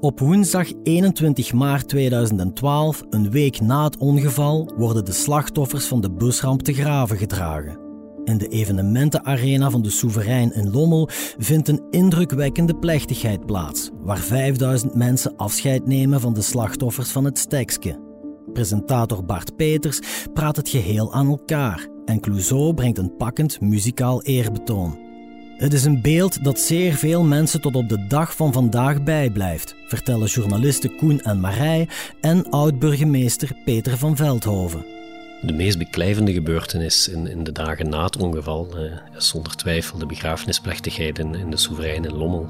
Op 0.00 0.20
woensdag 0.20 0.68
21 0.82 1.52
maart 1.52 1.88
2012, 1.88 3.02
een 3.10 3.30
week 3.30 3.60
na 3.60 3.84
het 3.84 3.96
ongeval, 3.96 4.72
worden 4.76 5.04
de 5.04 5.12
slachtoffers 5.12 5.86
van 5.86 6.00
de 6.00 6.10
busramp 6.10 6.62
te 6.62 6.74
graven 6.74 7.16
gedragen. 7.16 7.78
In 8.24 8.38
de 8.38 8.48
evenementenarena 8.48 9.70
van 9.70 9.82
de 9.82 9.90
Soeverein 9.90 10.52
in 10.52 10.70
Lommel 10.70 11.08
vindt 11.38 11.68
een 11.68 11.82
indrukwekkende 11.90 12.74
plechtigheid 12.74 13.46
plaats, 13.46 13.90
waar 14.00 14.18
5000 14.18 14.94
mensen 14.94 15.36
afscheid 15.36 15.86
nemen 15.86 16.20
van 16.20 16.34
de 16.34 16.42
slachtoffers 16.42 17.10
van 17.10 17.24
het 17.24 17.38
Stekske. 17.38 18.00
Presentator 18.52 19.24
Bart 19.24 19.56
Peters 19.56 20.00
praat 20.32 20.56
het 20.56 20.68
geheel 20.68 21.12
aan 21.12 21.28
elkaar 21.28 21.88
en 22.04 22.20
Clouseau 22.20 22.74
brengt 22.74 22.98
een 22.98 23.16
pakkend 23.16 23.60
muzikaal 23.60 24.22
eerbetoon. 24.22 25.07
Het 25.58 25.72
is 25.72 25.84
een 25.84 26.00
beeld 26.00 26.44
dat 26.44 26.60
zeer 26.60 26.94
veel 26.94 27.24
mensen 27.24 27.60
tot 27.60 27.76
op 27.76 27.88
de 27.88 28.06
dag 28.06 28.36
van 28.36 28.52
vandaag 28.52 29.02
bijblijft, 29.02 29.74
vertellen 29.86 30.26
journalisten 30.26 30.96
Koen 30.96 31.20
en 31.20 31.40
Marij 31.40 31.88
en 32.20 32.50
oud-burgemeester 32.50 33.50
Peter 33.64 33.96
van 33.96 34.16
Veldhoven. 34.16 34.84
De 35.42 35.52
meest 35.52 35.78
beklijvende 35.78 36.32
gebeurtenis 36.32 37.08
in, 37.08 37.26
in 37.26 37.44
de 37.44 37.52
dagen 37.52 37.88
na 37.88 38.04
het 38.04 38.16
ongeval 38.16 38.68
uh, 38.76 38.92
is 39.16 39.28
zonder 39.28 39.56
twijfel 39.56 39.98
de 39.98 40.06
begrafenisplechtigheid 40.06 41.18
in, 41.18 41.50
de 41.50 41.56
soevereine 41.56 42.10
Lommel. 42.10 42.48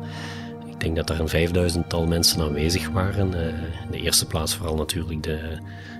Ik 0.66 0.80
denk 0.80 0.96
dat 0.96 1.10
er 1.10 1.20
een 1.20 1.28
vijfduizendtal 1.28 2.06
mensen 2.06 2.40
aanwezig 2.40 2.88
waren. 2.88 3.34
Uh, 3.34 3.46
in 3.46 3.90
de 3.90 4.00
eerste 4.00 4.26
plaats 4.26 4.54
vooral 4.54 4.76
natuurlijk 4.76 5.22
de, 5.22 5.58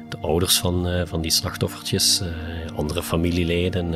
de 0.08 0.18
ouders 0.20 0.58
van, 0.58 0.88
uh, 0.88 1.02
van 1.04 1.20
die 1.20 1.30
slachtoffertjes, 1.30 2.22
andere 2.76 3.02
familieleden, 3.02 3.94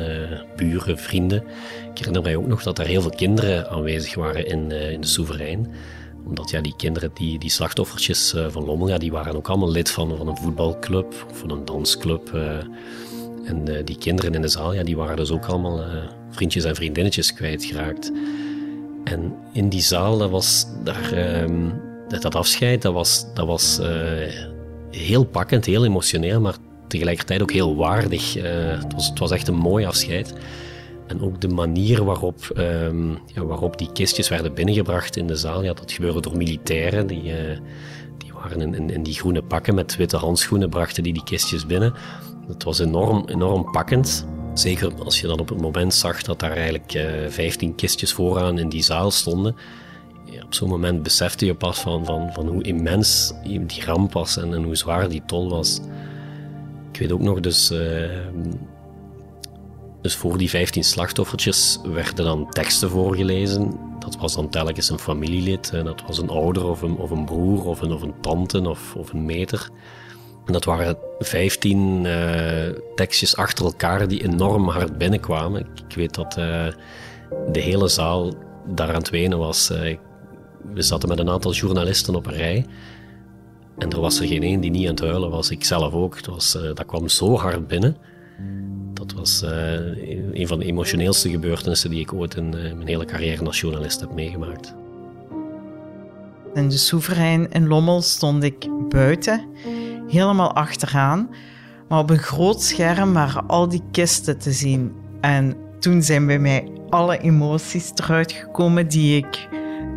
buren, 0.55 0.97
vrienden. 0.97 1.43
Ik 1.91 1.97
herinner 1.97 2.21
mij 2.21 2.35
ook 2.35 2.47
nog 2.47 2.63
dat 2.63 2.79
er 2.79 2.85
heel 2.85 3.01
veel 3.01 3.15
kinderen 3.15 3.69
aanwezig 3.69 4.15
waren 4.15 4.47
in, 4.47 4.71
in 4.71 5.01
de 5.01 5.07
soeverein. 5.07 5.71
Omdat 6.25 6.49
ja, 6.49 6.61
die 6.61 6.75
kinderen, 6.77 7.11
die, 7.13 7.39
die 7.39 7.49
slachtoffertjes 7.49 8.35
van 8.47 8.65
Lommel, 8.65 8.99
die 8.99 9.11
waren 9.11 9.35
ook 9.35 9.47
allemaal 9.47 9.71
lid 9.71 9.91
van, 9.91 10.17
van 10.17 10.27
een 10.27 10.37
voetbalclub 10.37 11.25
of 11.29 11.37
van 11.37 11.51
een 11.51 11.65
dansclub. 11.65 12.33
En 13.45 13.85
die 13.85 13.97
kinderen 13.97 14.33
in 14.33 14.41
de 14.41 14.47
zaal, 14.47 14.73
ja, 14.73 14.83
die 14.83 14.97
waren 14.97 15.15
dus 15.15 15.31
ook 15.31 15.45
allemaal 15.45 15.83
vriendjes 16.29 16.63
en 16.63 16.75
vriendinnetjes 16.75 17.33
kwijtgeraakt. 17.33 18.11
En 19.03 19.35
in 19.51 19.69
die 19.69 19.81
zaal, 19.81 20.17
dat 20.17 20.29
was 20.29 20.67
daar, 20.83 21.11
ehm, 21.11 21.69
dat 22.07 22.35
afscheid, 22.35 22.81
dat 22.81 22.93
was, 22.93 23.25
dat 23.33 23.47
was 23.47 23.79
heel 24.95 25.23
pakkend, 25.23 25.65
heel 25.65 25.85
emotioneel, 25.85 26.41
maar 26.41 26.55
tegelijkertijd 26.87 27.41
ook 27.41 27.51
heel 27.51 27.75
waardig. 27.75 28.33
het, 28.33 28.93
was, 28.93 29.09
het 29.09 29.19
was 29.19 29.31
echt 29.31 29.47
een 29.47 29.55
mooi 29.55 29.85
afscheid. 29.85 30.33
En 31.07 31.21
ook 31.21 31.41
de 31.41 31.47
manier 31.47 32.03
waarop, 32.03 32.51
um, 32.57 33.19
ja, 33.25 33.45
waarop 33.45 33.77
die 33.77 33.91
kistjes 33.91 34.29
werden 34.29 34.53
binnengebracht 34.53 35.17
in 35.17 35.27
de 35.27 35.35
zaal, 35.35 35.63
ja, 35.63 35.73
dat 35.73 35.91
gebeurde 35.91 36.21
door 36.21 36.37
militairen. 36.37 37.07
Die, 37.07 37.23
uh, 37.23 37.57
die 38.17 38.33
waren 38.33 38.73
in, 38.73 38.89
in, 38.89 39.03
die 39.03 39.13
groene 39.13 39.41
pakken 39.41 39.75
met 39.75 39.95
witte 39.95 40.17
handschoenen, 40.17 40.69
brachten 40.69 41.03
die 41.03 41.13
die 41.13 41.23
kistjes 41.23 41.65
binnen. 41.65 41.93
Dat 42.47 42.63
was 42.63 42.79
enorm, 42.79 43.23
enorm 43.27 43.71
pakkend. 43.71 44.27
Zeker 44.53 44.93
als 45.03 45.21
je 45.21 45.27
dan 45.27 45.39
op 45.39 45.49
het 45.49 45.61
moment 45.61 45.93
zag 45.93 46.21
dat 46.21 46.39
daar 46.39 46.51
eigenlijk 46.51 46.93
uh, 46.93 47.03
15 47.27 47.75
kistjes 47.75 48.13
vooraan 48.13 48.59
in 48.59 48.69
die 48.69 48.83
zaal 48.83 49.11
stonden. 49.11 49.55
Op 50.43 50.53
zo'n 50.53 50.69
moment 50.69 51.03
besefte 51.03 51.45
je 51.45 51.55
pas 51.55 51.79
van, 51.79 52.05
van, 52.05 52.33
van 52.33 52.47
hoe 52.47 52.63
immens 52.63 53.33
die 53.43 53.85
ramp 53.85 54.13
was 54.13 54.37
en, 54.37 54.53
en 54.53 54.63
hoe 54.63 54.75
zwaar 54.75 55.09
die 55.09 55.23
tol 55.25 55.49
was. 55.49 55.79
Ik 56.91 56.99
weet 56.99 57.11
ook 57.11 57.21
nog 57.21 57.39
dus... 57.39 57.71
Uh, 57.71 58.09
dus 60.01 60.15
voor 60.15 60.37
die 60.37 60.49
15 60.49 60.83
slachtoffertjes 60.83 61.79
werden 61.83 62.25
dan 62.25 62.49
teksten 62.49 62.89
voorgelezen. 62.89 63.79
Dat 63.99 64.17
was 64.17 64.35
dan 64.35 64.49
telkens 64.49 64.89
een 64.89 64.99
familielid. 64.99 65.71
Dat 65.71 66.03
was 66.07 66.17
een 66.17 66.29
ouder 66.29 66.65
of 66.65 66.81
een, 66.81 66.97
of 66.97 67.11
een 67.11 67.25
broer 67.25 67.65
of 67.65 67.81
een, 67.81 67.91
of 67.91 68.01
een 68.01 68.13
tante 68.21 68.69
of, 68.69 68.95
of 68.95 69.13
een 69.13 69.25
meter. 69.25 69.69
En 70.45 70.53
dat 70.53 70.63
waren 70.63 70.97
15 71.19 72.03
uh, 72.03 72.67
eh, 72.67 72.75
tekstjes 72.95 73.35
achter 73.35 73.65
elkaar 73.65 74.07
die 74.07 74.23
enorm 74.23 74.67
hard 74.67 74.97
binnenkwamen. 74.97 75.67
Ik, 75.87 75.95
weet 75.95 76.13
dat 76.13 76.37
uh, 76.37 76.67
de 77.51 77.59
hele 77.59 77.87
zaal 77.87 78.33
daar 78.67 78.87
aan 78.87 78.95
het 78.95 79.09
wenen 79.09 79.37
was. 79.37 79.71
Uh, 79.71 79.97
we 80.73 80.81
zaten 80.81 81.09
met 81.09 81.19
een 81.19 81.29
aantal 81.29 81.53
journalisten 81.53 82.15
op 82.15 82.25
een 82.25 82.33
rij. 82.33 82.65
En 83.77 83.89
er 83.89 83.99
was 83.99 84.19
er 84.19 84.27
geen 84.27 84.43
één 84.43 84.59
die 84.59 84.71
niet 84.71 84.87
aan 84.87 84.95
het 84.95 85.03
huilen 85.03 85.29
was. 85.29 85.49
Ik 85.49 85.63
zelf 85.63 85.93
ook. 85.93 86.15
Het 86.15 86.25
was, 86.25 86.51
dat 86.51 86.85
kwam 86.85 87.07
zo 87.07 87.37
hard 87.37 87.67
binnen. 87.67 87.97
Dat 88.93 89.13
was 89.13 89.43
uh, 89.43 89.51
een 90.33 90.47
van 90.47 90.59
de 90.59 90.65
emotioneelste 90.65 91.29
gebeurtenissen 91.29 91.89
die 91.89 91.99
ik 91.99 92.13
ooit 92.13 92.35
in 92.35 92.45
uh, 92.45 92.73
mijn 92.73 92.87
hele 92.87 93.05
carrière 93.05 93.45
als 93.45 93.59
journalist 93.59 93.99
heb 93.99 94.13
meegemaakt. 94.13 94.75
In 96.53 96.69
de 96.69 96.77
Soeverein 96.77 97.51
in 97.51 97.67
Lommel 97.67 98.01
stond 98.01 98.43
ik 98.43 98.67
buiten, 98.89 99.47
helemaal 100.07 100.53
achteraan. 100.53 101.29
Maar 101.87 101.99
op 101.99 102.09
een 102.09 102.17
groot 102.17 102.61
scherm 102.61 103.13
waren 103.13 103.47
al 103.47 103.69
die 103.69 103.81
kisten 103.91 104.37
te 104.37 104.51
zien. 104.51 104.91
En 105.21 105.55
toen 105.79 106.03
zijn 106.03 106.25
bij 106.25 106.39
mij 106.39 106.71
alle 106.89 107.17
emoties 107.17 107.91
eruit 107.95 108.31
gekomen 108.31 108.87
die 108.87 109.17
ik 109.17 109.47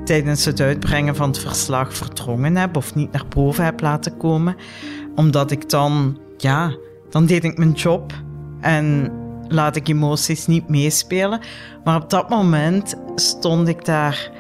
tijdens 0.07 0.45
het 0.45 0.61
uitbrengen 0.61 1.17
van 1.17 1.29
het 1.29 1.39
verslag 1.39 1.95
verdrongen 1.95 2.57
heb 2.57 2.77
of 2.77 2.95
niet 2.95 3.13
naar 3.13 3.27
boven 3.29 3.65
heb 3.65 3.81
laten 3.81 4.17
komen. 4.17 4.57
Omdat 5.15 5.51
ik 5.51 5.71
dan, 5.71 6.19
ja, 6.37 6.77
dan 7.11 7.27
deed 7.27 7.45
ik 7.45 7.59
mijn 7.59 7.73
job 7.73 8.13
en 8.61 9.13
laat 9.49 9.77
ik 9.77 9.89
emoties 9.89 10.47
niet 10.47 10.69
meespelen. 10.69 11.41
Maar 11.85 12.03
op 12.03 12.11
dat 12.11 12.29
moment 12.29 12.95
stond 13.15 13.69
ik 13.69 13.85
daar 13.85 14.31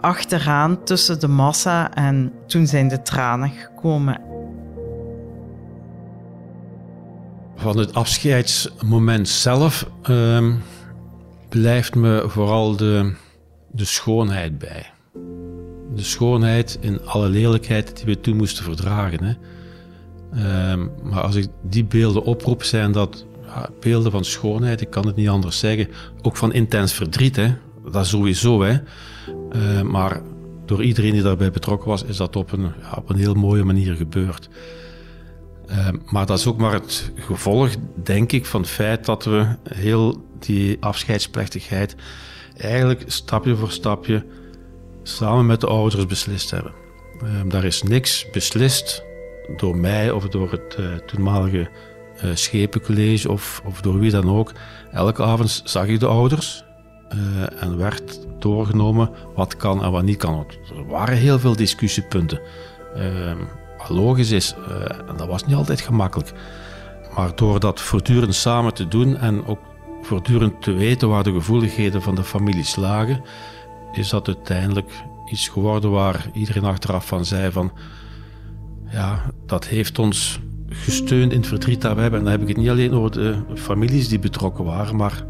achteraan 0.00 0.84
tussen 0.84 1.20
de 1.20 1.28
massa 1.28 1.94
en 1.94 2.32
toen 2.46 2.66
zijn 2.66 2.88
de 2.88 3.02
tranen 3.02 3.50
gekomen. 3.50 4.20
Van 7.56 7.78
het 7.78 7.94
afscheidsmoment 7.94 9.28
zelf 9.28 9.86
uh, 10.10 10.54
blijft 11.48 11.94
me 11.94 12.24
vooral 12.28 12.76
de, 12.76 13.14
de 13.70 13.84
schoonheid 13.84 14.58
bij. 14.58 14.92
De 15.94 16.02
schoonheid 16.02 16.78
in 16.80 17.06
alle 17.06 17.28
lelijkheid 17.28 17.96
die 17.96 18.04
we 18.04 18.20
toen 18.20 18.36
moesten 18.36 18.64
verdragen. 18.64 19.24
Hè. 19.24 19.34
Uh, 20.34 20.84
maar 21.02 21.22
als 21.22 21.34
ik 21.34 21.48
die 21.62 21.84
beelden 21.84 22.22
oproep, 22.24 22.62
zijn 22.62 22.92
dat 22.92 23.26
beelden 23.80 24.10
van 24.10 24.24
schoonheid, 24.24 24.80
ik 24.80 24.90
kan 24.90 25.06
het 25.06 25.16
niet 25.16 25.28
anders 25.28 25.58
zeggen. 25.58 25.88
Ook 26.22 26.36
van 26.36 26.52
intens 26.52 26.92
verdriet, 26.92 27.36
hè. 27.36 27.54
dat 27.90 28.06
sowieso. 28.06 28.62
Hè. 28.62 28.78
Uh, 29.52 29.82
maar 29.82 30.20
door 30.64 30.82
iedereen 30.82 31.12
die 31.12 31.22
daarbij 31.22 31.50
betrokken 31.50 31.88
was, 31.88 32.04
is 32.04 32.16
dat 32.16 32.36
op 32.36 32.52
een, 32.52 32.72
ja, 32.80 32.92
op 32.96 33.10
een 33.10 33.16
heel 33.16 33.34
mooie 33.34 33.64
manier 33.64 33.94
gebeurd. 33.94 34.48
Uh, 35.70 35.88
maar 36.06 36.26
dat 36.26 36.38
is 36.38 36.46
ook 36.46 36.58
maar 36.58 36.72
het 36.72 37.12
gevolg, 37.14 37.70
denk 38.02 38.32
ik, 38.32 38.46
van 38.46 38.60
het 38.60 38.70
feit 38.70 39.04
dat 39.04 39.24
we 39.24 39.46
heel 39.68 40.26
die 40.38 40.76
afscheidsplechtigheid 40.80 41.96
eigenlijk 42.56 43.04
stapje 43.06 43.56
voor 43.56 43.70
stapje 43.70 44.24
samen 45.02 45.46
met 45.46 45.60
de 45.60 45.66
ouders 45.66 46.06
beslist 46.06 46.50
hebben. 46.50 46.72
Uh, 47.24 47.28
daar 47.46 47.64
is 47.64 47.82
niks 47.82 48.30
beslist 48.30 49.04
door 49.56 49.76
mij 49.76 50.10
of 50.10 50.28
door 50.28 50.50
het 50.50 50.76
uh, 50.80 50.94
toenmalige 50.94 51.68
uh, 52.24 52.30
schepencollege 52.34 53.30
of, 53.30 53.62
of 53.64 53.80
door 53.80 53.98
wie 53.98 54.10
dan 54.10 54.30
ook. 54.30 54.52
Elke 54.92 55.22
avond 55.22 55.62
zag 55.64 55.86
ik 55.86 56.00
de 56.00 56.06
ouders 56.06 56.64
uh, 57.14 57.62
en 57.62 57.76
werd 57.76 58.26
doorgenomen 58.38 59.10
wat 59.34 59.56
kan 59.56 59.82
en 59.84 59.90
wat 59.90 60.02
niet 60.02 60.16
kan. 60.16 60.46
Er 60.76 60.86
waren 60.86 61.16
heel 61.16 61.38
veel 61.38 61.56
discussiepunten. 61.56 62.40
Uh, 62.96 63.32
logisch 63.88 64.30
is, 64.30 64.54
en 65.08 65.16
dat 65.16 65.28
was 65.28 65.46
niet 65.46 65.56
altijd 65.56 65.80
gemakkelijk. 65.80 66.32
Maar 67.14 67.36
door 67.36 67.60
dat 67.60 67.80
voortdurend 67.80 68.34
samen 68.34 68.74
te 68.74 68.88
doen 68.88 69.16
en 69.16 69.46
ook 69.46 69.58
voortdurend 70.02 70.62
te 70.62 70.72
weten 70.72 71.08
waar 71.08 71.22
de 71.22 71.32
gevoeligheden 71.32 72.02
van 72.02 72.14
de 72.14 72.24
families 72.24 72.76
lagen, 72.76 73.22
is 73.92 74.08
dat 74.08 74.26
uiteindelijk 74.26 74.90
iets 75.30 75.48
geworden 75.48 75.90
waar 75.90 76.26
iedereen 76.32 76.64
achteraf 76.64 77.06
van 77.06 77.24
zei 77.24 77.50
van 77.50 77.72
ja, 78.90 79.30
dat 79.46 79.66
heeft 79.66 79.98
ons 79.98 80.40
gesteund 80.68 81.32
in 81.32 81.38
het 81.38 81.48
verdriet 81.48 81.80
dat 81.80 81.94
we 81.94 82.00
hebben. 82.00 82.18
En 82.18 82.24
dan 82.24 82.34
heb 82.34 82.42
ik 82.42 82.48
het 82.48 82.56
niet 82.56 82.68
alleen 82.68 82.92
over 82.92 83.10
de 83.10 83.36
families 83.54 84.08
die 84.08 84.18
betrokken 84.18 84.64
waren, 84.64 84.96
maar 84.96 85.24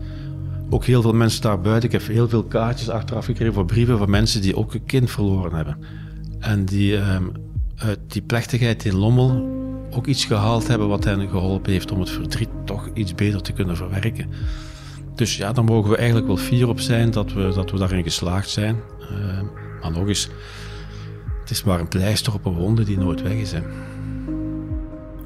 ook 0.70 0.84
heel 0.84 1.02
veel 1.02 1.12
mensen 1.12 1.42
daarbuiten. 1.42 1.90
Ik 1.90 2.00
heb 2.00 2.06
heel 2.06 2.28
veel 2.28 2.44
kaartjes 2.44 2.88
achteraf 2.88 3.24
gekregen 3.24 3.54
voor 3.54 3.64
brieven 3.64 3.98
van 3.98 4.10
mensen 4.10 4.40
die 4.40 4.56
ook 4.56 4.74
een 4.74 4.84
kind 4.84 5.10
verloren 5.10 5.54
hebben. 5.54 5.76
En 6.38 6.64
die 6.64 6.96
um, 6.96 7.32
uit 7.76 7.98
die 8.06 8.22
plechtigheid 8.22 8.84
in 8.84 8.96
Lommel 8.96 9.60
ook 9.90 10.06
iets 10.06 10.24
gehaald 10.24 10.68
hebben 10.68 10.88
wat 10.88 11.04
hen 11.04 11.28
geholpen 11.28 11.72
heeft 11.72 11.90
om 11.90 12.00
het 12.00 12.10
verdriet 12.10 12.48
toch 12.64 12.90
iets 12.94 13.14
beter 13.14 13.42
te 13.42 13.52
kunnen 13.52 13.76
verwerken. 13.76 14.28
Dus 15.14 15.36
ja, 15.36 15.52
daar 15.52 15.64
mogen 15.64 15.90
we 15.90 15.96
eigenlijk 15.96 16.26
wel 16.26 16.36
fier 16.36 16.68
op 16.68 16.80
zijn 16.80 17.10
dat 17.10 17.32
we, 17.32 17.52
dat 17.54 17.70
we 17.70 17.78
daarin 17.78 18.02
geslaagd 18.02 18.50
zijn. 18.50 18.76
Uh, 19.00 19.40
maar 19.80 19.90
nog 19.90 20.08
eens, 20.08 20.28
het 21.40 21.50
is 21.50 21.64
maar 21.64 21.80
een 21.80 21.88
pleister 21.88 22.34
op 22.34 22.44
een 22.44 22.54
wonde 22.54 22.84
die 22.84 22.98
nooit 22.98 23.22
weg 23.22 23.32
is. 23.32 23.52
Hè. 23.52 23.60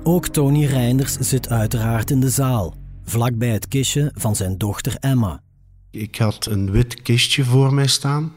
Ook 0.03 0.29
Tony 0.29 0.65
Reinders 0.65 1.13
zit 1.13 1.49
uiteraard 1.49 2.11
in 2.11 2.21
de 2.21 2.31
zaal, 2.31 2.75
vlakbij 3.05 3.49
het 3.49 3.69
kistje 3.69 4.11
van 4.15 4.37
zijn 4.37 4.59
dochter 4.59 4.97
Emma. 5.01 5.41
Ik 5.91 6.17
had 6.17 6.47
een 6.47 6.71
wit 6.71 7.03
kistje 7.03 7.45
voor 7.45 7.75
mij 7.75 7.87
staan. 7.87 8.33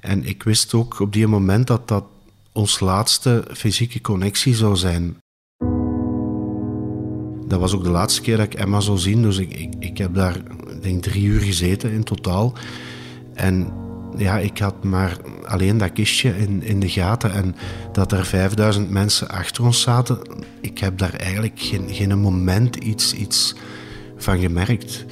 En 0.00 0.24
ik 0.24 0.42
wist 0.42 0.74
ook 0.74 1.00
op 1.00 1.12
die 1.12 1.26
moment 1.26 1.66
dat 1.66 1.88
dat 1.88 2.04
ons 2.52 2.80
laatste 2.80 3.44
fysieke 3.52 4.00
connectie 4.00 4.54
zou 4.54 4.76
zijn. 4.76 5.16
Dat 7.46 7.60
was 7.60 7.74
ook 7.74 7.84
de 7.84 7.90
laatste 7.90 8.20
keer 8.20 8.36
dat 8.36 8.46
ik 8.46 8.54
Emma 8.54 8.80
zou 8.80 8.98
zien. 8.98 9.22
Dus 9.22 9.38
ik, 9.38 9.52
ik, 9.52 9.74
ik 9.78 9.98
heb 9.98 10.14
daar, 10.14 10.36
denk 10.82 11.02
drie 11.02 11.24
uur 11.24 11.40
gezeten 11.40 11.92
in 11.92 12.04
totaal. 12.04 12.52
En 13.34 13.72
ja, 14.16 14.38
ik 14.38 14.58
had 14.58 14.84
maar 14.84 15.16
alleen 15.44 15.78
dat 15.78 15.92
kistje 15.92 16.38
in, 16.38 16.62
in 16.62 16.80
de 16.80 16.88
gaten 16.88 17.32
en 17.32 17.56
dat 17.92 18.12
er 18.12 18.26
5000 18.26 18.90
mensen 18.90 19.28
achter 19.28 19.64
ons 19.64 19.80
zaten. 19.80 20.18
Ik 20.60 20.78
heb 20.78 20.98
daar 20.98 21.14
eigenlijk 21.14 21.60
geen, 21.60 21.84
geen 21.88 22.18
moment 22.18 22.76
iets, 22.76 23.14
iets 23.14 23.54
van 24.16 24.38
gemerkt. 24.38 25.04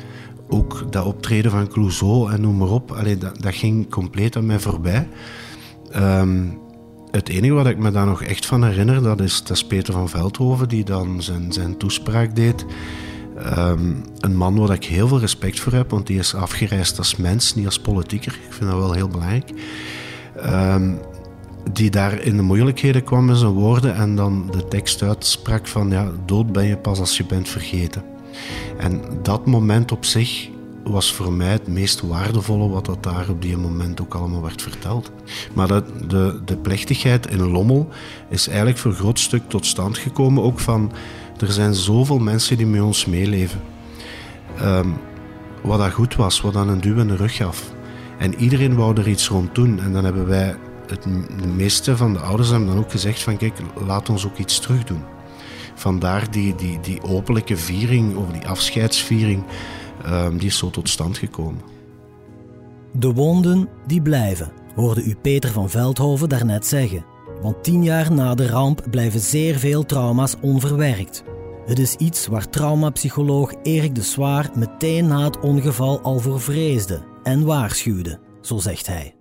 Ook 0.49 0.93
dat 0.93 1.05
optreden 1.05 1.51
van 1.51 1.69
Clouseau 1.69 2.33
en 2.33 2.41
noem 2.41 2.57
maar 2.57 2.71
op, 2.71 2.93
allee, 2.93 3.19
dat, 3.19 3.43
dat 3.43 3.55
ging 3.55 3.91
compleet 3.91 4.37
aan 4.37 4.47
mij 4.47 4.59
voorbij. 4.59 5.09
Um, 5.97 6.59
het 7.11 7.29
enige 7.29 7.53
wat 7.53 7.67
ik 7.67 7.79
me 7.79 7.91
daar 7.91 8.07
nog 8.07 8.23
echt 8.23 8.47
van 8.47 8.65
herinner, 8.65 9.03
dat 9.03 9.21
is, 9.21 9.43
dat 9.43 9.69
Peter 9.69 9.93
van 9.93 10.09
Veldhoven, 10.09 10.69
die 10.69 10.85
dan 10.85 11.23
zijn, 11.23 11.53
zijn 11.53 11.77
toespraak 11.77 12.37
deed. 12.37 12.65
Ehm, 13.45 13.95
een 14.19 14.37
man 14.37 14.59
waar 14.59 14.71
ik 14.71 14.85
heel 14.85 15.09
veel 15.09 15.19
respect 15.19 15.61
voor 15.61 15.73
heb, 15.73 15.91
want 15.91 16.07
die 16.07 16.19
is 16.19 16.35
afgereisd 16.35 16.99
als 16.99 17.17
mens, 17.17 17.55
niet 17.55 17.67
als 17.67 17.79
politieker. 17.79 18.33
Ik 18.33 18.53
vind 18.53 18.71
dat 18.71 18.79
wel 18.79 18.93
heel 18.93 19.09
belangrijk. 19.09 19.51
Ehm, 20.37 20.93
die 21.73 21.91
daar 21.91 22.23
in 22.23 22.37
de 22.37 22.43
moeilijkheden 22.43 23.05
kwam 23.05 23.25
met 23.25 23.37
zijn 23.37 23.53
woorden 23.53 23.95
en 23.95 24.17
dan 24.17 24.49
de 24.51 24.69
tekst 24.69 25.03
uitsprak 25.03 25.67
van 25.67 25.91
ja, 25.91 26.11
dood 26.27 26.53
ben 26.53 26.65
je 26.65 26.77
pas 26.77 26.99
als 26.99 27.17
je 27.17 27.25
bent 27.25 27.49
vergeten. 27.49 28.03
En 28.79 29.01
dat 29.23 29.47
moment 29.47 29.93
op 29.93 30.05
zich 30.05 30.49
was 30.85 31.13
voor 31.13 31.33
mij 31.33 31.53
het 31.53 31.69
meest 31.69 32.01
waardevolle 32.01 32.69
wat 32.69 32.87
dat 32.87 33.03
daar 33.03 33.29
op 33.29 33.43
die 33.43 33.57
moment 33.57 34.01
ook 34.01 34.15
allemaal 34.15 34.43
werd 34.43 34.63
verteld. 34.63 35.11
Maar 35.55 35.69
de, 36.09 36.41
de 36.45 36.57
plechtigheid 36.57 37.31
in 37.31 37.51
Lommel 37.51 37.89
is 38.29 38.49
eigenlijk 38.49 38.79
voor 38.79 38.91
een 38.91 38.97
groot 38.97 39.19
stuk 39.19 39.43
tot 39.49 39.67
stand 39.67 39.99
gekomen 39.99 40.43
ook 40.43 40.59
van 40.59 40.93
er 41.43 41.53
zijn 41.53 41.75
zoveel 41.75 42.19
mensen 42.19 42.57
die 42.57 42.67
met 42.67 42.83
ons 42.83 43.07
meeleven. 43.07 43.61
Um, 44.63 44.97
wat 45.63 45.79
dat 45.79 45.93
goed 45.93 46.17
was, 46.17 46.41
wat 46.41 46.53
dan 46.53 46.69
een 46.69 46.81
duw 46.81 46.97
in 46.97 47.09
de 47.09 47.17
rug 47.17 47.37
gaf. 47.37 47.73
En 48.19 48.35
iedereen 48.35 48.77
wou 48.77 48.97
er 49.01 49.09
iets 49.09 49.29
rond 49.29 49.55
doen. 49.55 49.81
En 49.81 49.93
dan 49.93 50.05
hebben 50.05 50.27
wij, 50.27 50.57
het, 50.87 51.03
de 51.41 51.47
meeste 51.47 51.97
van 51.97 52.13
de 52.13 52.19
ouders 52.19 52.49
hebben 52.49 52.69
dan 52.69 52.79
ook 52.79 52.91
gezegd 52.91 53.23
van 53.23 53.37
kijk, 53.37 53.59
laat 53.87 54.09
ons 54.09 54.27
ook 54.27 54.39
iets 54.39 54.59
terug 54.59 54.85
doen. 54.85 55.03
Vandaar 55.75 56.31
die, 56.31 56.55
die, 56.55 56.81
die 56.81 57.03
openlijke 57.03 57.57
viering, 57.57 58.17
of 58.17 58.31
die 58.31 58.47
afscheidsviering, 58.47 59.45
um, 60.07 60.39
die 60.39 60.49
is 60.49 60.59
zo 60.59 60.71
tot 60.71 60.89
stand 60.89 61.19
gekomen. 61.19 61.61
De 62.93 63.13
wonden, 63.13 63.69
die 63.87 64.03
blijven, 64.03 64.53
hoorde 64.75 65.05
u 65.05 65.15
Peter 65.15 65.51
van 65.51 65.71
Veldhoven 65.71 66.29
daarnet 66.29 66.67
zeggen. 66.67 67.05
Want 67.43 67.65
tien 67.65 67.85
jaar 67.85 68.13
na 68.13 68.35
de 68.35 68.49
ramp 68.49 68.83
blijven 68.91 69.21
zeer 69.21 69.59
veel 69.59 69.85
trauma's 69.85 70.35
onverwerkt. 70.41 71.25
Het 71.67 71.79
is 71.79 71.95
iets 71.95 72.27
waar 72.27 72.51
traumapsycholoog 72.51 73.53
Erik 73.63 73.95
de 73.95 74.03
Zwaar 74.03 74.51
meteen 74.55 75.07
na 75.07 75.25
het 75.25 75.41
ongeval 75.41 76.01
al 76.01 76.19
voor 76.19 76.41
vreesde 76.41 77.03
en 77.23 77.45
waarschuwde, 77.45 78.19
zo 78.41 78.59
zegt 78.59 78.87
hij. 78.87 79.15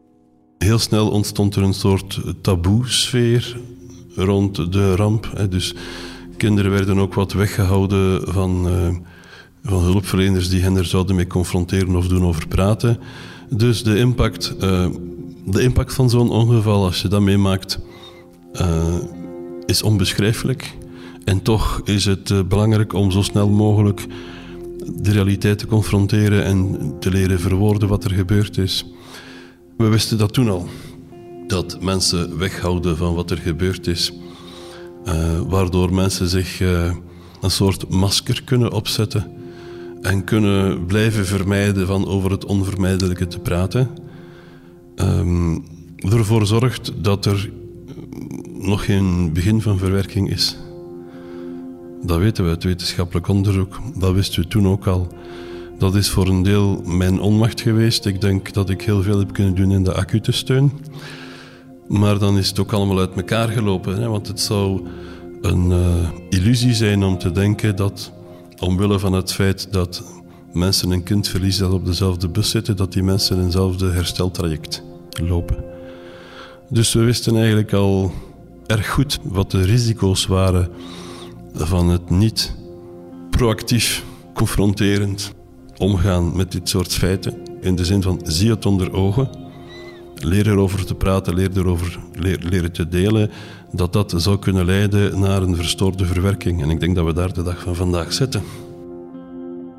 Heel 0.57 0.79
snel 0.79 1.09
ontstond 1.09 1.55
er 1.55 1.63
een 1.63 1.73
soort 1.73 2.21
taboe-sfeer 2.41 3.57
rond 4.15 4.71
de 4.71 4.95
ramp. 4.95 5.47
Dus 5.49 5.75
kinderen 6.37 6.71
werden 6.71 6.99
ook 6.99 7.13
wat 7.13 7.33
weggehouden 7.33 8.33
van, 8.33 8.67
uh, 8.67 8.95
van 9.63 9.83
hulpverleners 9.83 10.49
die 10.49 10.61
hen 10.61 10.75
er 10.75 10.85
zouden 10.85 11.15
mee 11.15 11.27
confronteren 11.27 11.95
of 11.95 12.07
doen 12.07 12.25
over 12.25 12.47
praten. 12.47 12.99
Dus 13.49 13.83
de 13.83 13.97
impact, 13.97 14.55
uh, 14.61 14.87
de 15.45 15.61
impact 15.61 15.93
van 15.93 16.09
zo'n 16.09 16.29
ongeval, 16.29 16.85
als 16.85 17.01
je 17.01 17.07
dat 17.07 17.21
meemaakt, 17.21 17.79
uh, 18.53 18.95
is 19.65 19.83
onbeschrijfelijk. 19.83 20.77
En 21.23 21.41
toch 21.41 21.81
is 21.83 22.05
het 22.05 22.47
belangrijk 22.49 22.93
om 22.93 23.11
zo 23.11 23.21
snel 23.21 23.49
mogelijk 23.49 24.05
de 24.95 25.11
realiteit 25.11 25.59
te 25.59 25.67
confronteren 25.67 26.43
en 26.43 26.93
te 26.99 27.09
leren 27.09 27.39
verwoorden 27.39 27.87
wat 27.87 28.03
er 28.03 28.11
gebeurd 28.11 28.57
is. 28.57 28.85
We 29.77 29.87
wisten 29.87 30.17
dat 30.17 30.33
toen 30.33 30.49
al. 30.49 30.67
Dat 31.47 31.81
mensen 31.81 32.37
weghouden 32.37 32.97
van 32.97 33.15
wat 33.15 33.31
er 33.31 33.37
gebeurd 33.37 33.87
is. 33.87 34.13
Uh, 35.05 35.39
waardoor 35.47 35.93
mensen 35.93 36.27
zich 36.27 36.59
een 37.41 37.51
soort 37.51 37.89
masker 37.89 38.43
kunnen 38.43 38.71
opzetten 38.71 39.31
en 40.01 40.23
kunnen 40.23 40.85
blijven 40.85 41.25
vermijden 41.25 41.87
van 41.87 42.07
over 42.07 42.31
het 42.31 42.45
onvermijdelijke 42.45 43.27
te 43.27 43.39
praten. 43.39 43.89
Um, 44.95 45.65
ervoor 45.99 46.45
zorgt 46.45 46.91
dat 47.03 47.25
er 47.25 47.51
nog 48.59 48.85
geen 48.85 49.33
begin 49.33 49.61
van 49.61 49.77
verwerking 49.77 50.29
is. 50.29 50.57
Dat 52.01 52.17
weten 52.17 52.43
we 52.43 52.49
uit 52.49 52.63
wetenschappelijk 52.63 53.27
onderzoek. 53.27 53.79
Dat 53.95 54.13
wisten 54.13 54.41
we 54.41 54.47
toen 54.47 54.67
ook 54.67 54.87
al. 54.87 55.07
Dat 55.77 55.95
is 55.95 56.09
voor 56.09 56.27
een 56.27 56.43
deel 56.43 56.81
mijn 56.85 57.19
onmacht 57.19 57.61
geweest. 57.61 58.05
Ik 58.05 58.21
denk 58.21 58.53
dat 58.53 58.69
ik 58.69 58.81
heel 58.81 59.01
veel 59.01 59.19
heb 59.19 59.33
kunnen 59.33 59.55
doen 59.55 59.71
in 59.71 59.83
de 59.83 59.93
acute 59.93 60.31
steun. 60.31 60.71
Maar 61.87 62.19
dan 62.19 62.37
is 62.37 62.49
het 62.49 62.59
ook 62.59 62.73
allemaal 62.73 62.99
uit 62.99 63.15
elkaar 63.15 63.47
gelopen. 63.47 64.01
Hè? 64.01 64.07
Want 64.07 64.27
het 64.27 64.39
zou 64.39 64.87
een 65.41 65.69
uh, 65.69 66.09
illusie 66.29 66.73
zijn 66.73 67.03
om 67.03 67.17
te 67.17 67.31
denken 67.31 67.75
dat, 67.75 68.11
omwille 68.59 68.99
van 68.99 69.13
het 69.13 69.33
feit 69.33 69.67
dat 69.71 70.03
mensen 70.53 70.91
een 70.91 71.03
kind 71.03 71.27
verliezen 71.27 71.63
dat 71.63 71.73
op 71.73 71.85
dezelfde 71.85 72.29
bus 72.29 72.49
zitten, 72.49 72.75
dat 72.75 72.93
die 72.93 73.03
mensen 73.03 73.43
eenzelfde 73.43 73.91
hersteltraject 73.91 74.83
lopen. 75.23 75.63
Dus 76.69 76.93
we 76.93 77.03
wisten 77.03 77.35
eigenlijk 77.35 77.73
al 77.73 78.11
erg 78.67 78.89
goed 78.89 79.19
wat 79.23 79.51
de 79.51 79.61
risico's 79.61 80.25
waren 80.25 80.69
van 81.53 81.89
het 81.89 82.09
niet 82.09 82.55
proactief, 83.29 84.03
confronterend 84.33 85.33
omgaan 85.77 86.35
met 86.35 86.51
dit 86.51 86.69
soort 86.69 86.93
feiten. 86.93 87.33
In 87.61 87.75
de 87.75 87.85
zin 87.85 88.01
van 88.01 88.19
zie 88.23 88.49
het 88.49 88.65
onder 88.65 88.93
ogen, 88.93 89.29
leer 90.15 90.47
erover 90.47 90.85
te 90.85 90.95
praten, 90.95 91.33
leer 91.33 91.49
erover 91.57 91.99
leer, 92.13 92.39
leren 92.49 92.71
te 92.71 92.87
delen, 92.87 93.31
dat 93.71 93.93
dat 93.93 94.13
zou 94.17 94.39
kunnen 94.39 94.65
leiden 94.65 95.19
naar 95.19 95.41
een 95.41 95.55
verstoorde 95.55 96.05
verwerking. 96.05 96.61
En 96.61 96.69
ik 96.69 96.79
denk 96.79 96.95
dat 96.95 97.05
we 97.05 97.13
daar 97.13 97.33
de 97.33 97.43
dag 97.43 97.61
van 97.61 97.75
vandaag 97.75 98.13
zitten. 98.13 98.41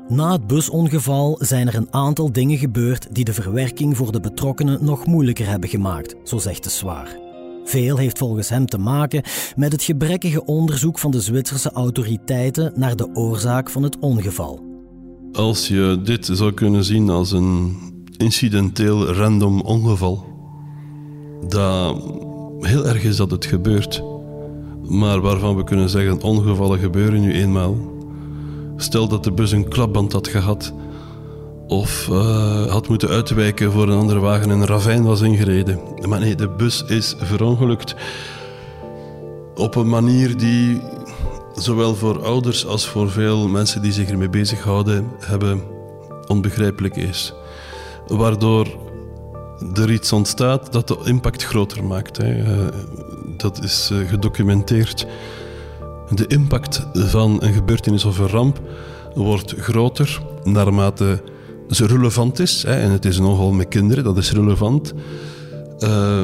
Na 0.07 0.31
het 0.31 0.47
busongeval 0.47 1.37
zijn 1.39 1.67
er 1.67 1.75
een 1.75 1.93
aantal 1.93 2.31
dingen 2.31 2.57
gebeurd 2.57 3.07
die 3.11 3.23
de 3.23 3.33
verwerking 3.33 3.97
voor 3.97 4.11
de 4.11 4.19
betrokkenen 4.19 4.85
nog 4.85 5.05
moeilijker 5.05 5.47
hebben 5.47 5.69
gemaakt, 5.69 6.15
zo 6.23 6.37
zegt 6.37 6.63
de 6.63 6.69
Zwaar. 6.69 7.28
Veel 7.69 7.97
heeft 7.97 8.17
volgens 8.17 8.49
hem 8.49 8.65
te 8.65 8.77
maken 8.77 9.23
met 9.55 9.71
het 9.71 9.83
gebrekkige 9.83 10.45
onderzoek 10.45 10.99
van 10.99 11.11
de 11.11 11.21
Zwitserse 11.21 11.71
autoriteiten 11.71 12.71
naar 12.75 12.95
de 12.95 13.09
oorzaak 13.13 13.69
van 13.69 13.83
het 13.83 13.99
ongeval. 13.99 14.63
Als 15.31 15.67
je 15.67 15.99
dit 16.03 16.29
zou 16.31 16.53
kunnen 16.53 16.83
zien 16.83 17.09
als 17.09 17.31
een 17.31 17.77
incidenteel 18.17 19.05
random 19.05 19.61
ongeval, 19.61 20.25
dat 21.47 21.95
heel 22.59 22.87
erg 22.87 23.03
is 23.03 23.15
dat 23.15 23.31
het 23.31 23.45
gebeurt, 23.45 24.03
maar 24.83 25.21
waarvan 25.21 25.55
we 25.55 25.63
kunnen 25.63 25.89
zeggen 25.89 26.21
ongevallen 26.21 26.79
gebeuren 26.79 27.21
nu 27.21 27.33
eenmaal. 27.33 27.77
Stel 28.75 29.07
dat 29.07 29.23
de 29.23 29.31
bus 29.31 29.51
een 29.51 29.69
klapband 29.69 30.11
had 30.11 30.27
gehad 30.27 30.73
of 31.69 32.07
uh, 32.11 32.65
had 32.65 32.87
moeten 32.87 33.09
uitwijken 33.09 33.71
voor 33.71 33.87
een 33.87 33.97
andere 33.97 34.19
wagen 34.19 34.51
en 34.51 34.59
een 34.59 34.65
ravijn 34.65 35.03
was 35.03 35.21
ingereden. 35.21 35.79
Maar 36.07 36.19
nee, 36.19 36.35
de 36.35 36.49
bus 36.49 36.83
is 36.87 37.15
verongelukt 37.17 37.95
op 39.55 39.75
een 39.75 39.89
manier 39.89 40.37
die 40.37 40.81
zowel 41.55 41.95
voor 41.95 42.23
ouders 42.23 42.65
als 42.65 42.87
voor 42.87 43.11
veel 43.11 43.47
mensen 43.47 43.81
die 43.81 43.91
zich 43.91 44.09
ermee 44.09 44.29
bezighouden 44.29 45.11
hebben 45.19 45.61
onbegrijpelijk 46.27 46.95
is. 46.95 47.33
Waardoor 48.07 48.67
er 49.73 49.91
iets 49.91 50.11
ontstaat 50.11 50.71
dat 50.71 50.87
de 50.87 50.97
impact 51.03 51.43
groter 51.43 51.83
maakt. 51.83 52.17
Hè. 52.17 52.43
Eh, 52.43 52.67
dat 53.37 53.63
is 53.63 53.89
eh, 53.91 54.09
gedocumenteerd. 54.09 55.05
De 56.09 56.27
impact 56.27 56.87
van 56.93 57.37
een 57.43 57.53
gebeurtenis 57.53 58.05
of 58.05 58.17
een 58.17 58.27
ramp 58.27 58.59
wordt 59.15 59.53
groter 59.57 60.21
naarmate 60.43 61.21
ze 61.69 61.85
relevant 61.85 62.39
is. 62.39 62.63
Hè, 62.63 62.73
en 62.73 62.91
het 62.91 63.05
is 63.05 63.17
een 63.17 63.25
ongeval 63.25 63.51
met 63.51 63.67
kinderen, 63.67 64.03
dat 64.03 64.17
is 64.17 64.31
relevant. 64.31 64.93
Uh, 65.79 66.21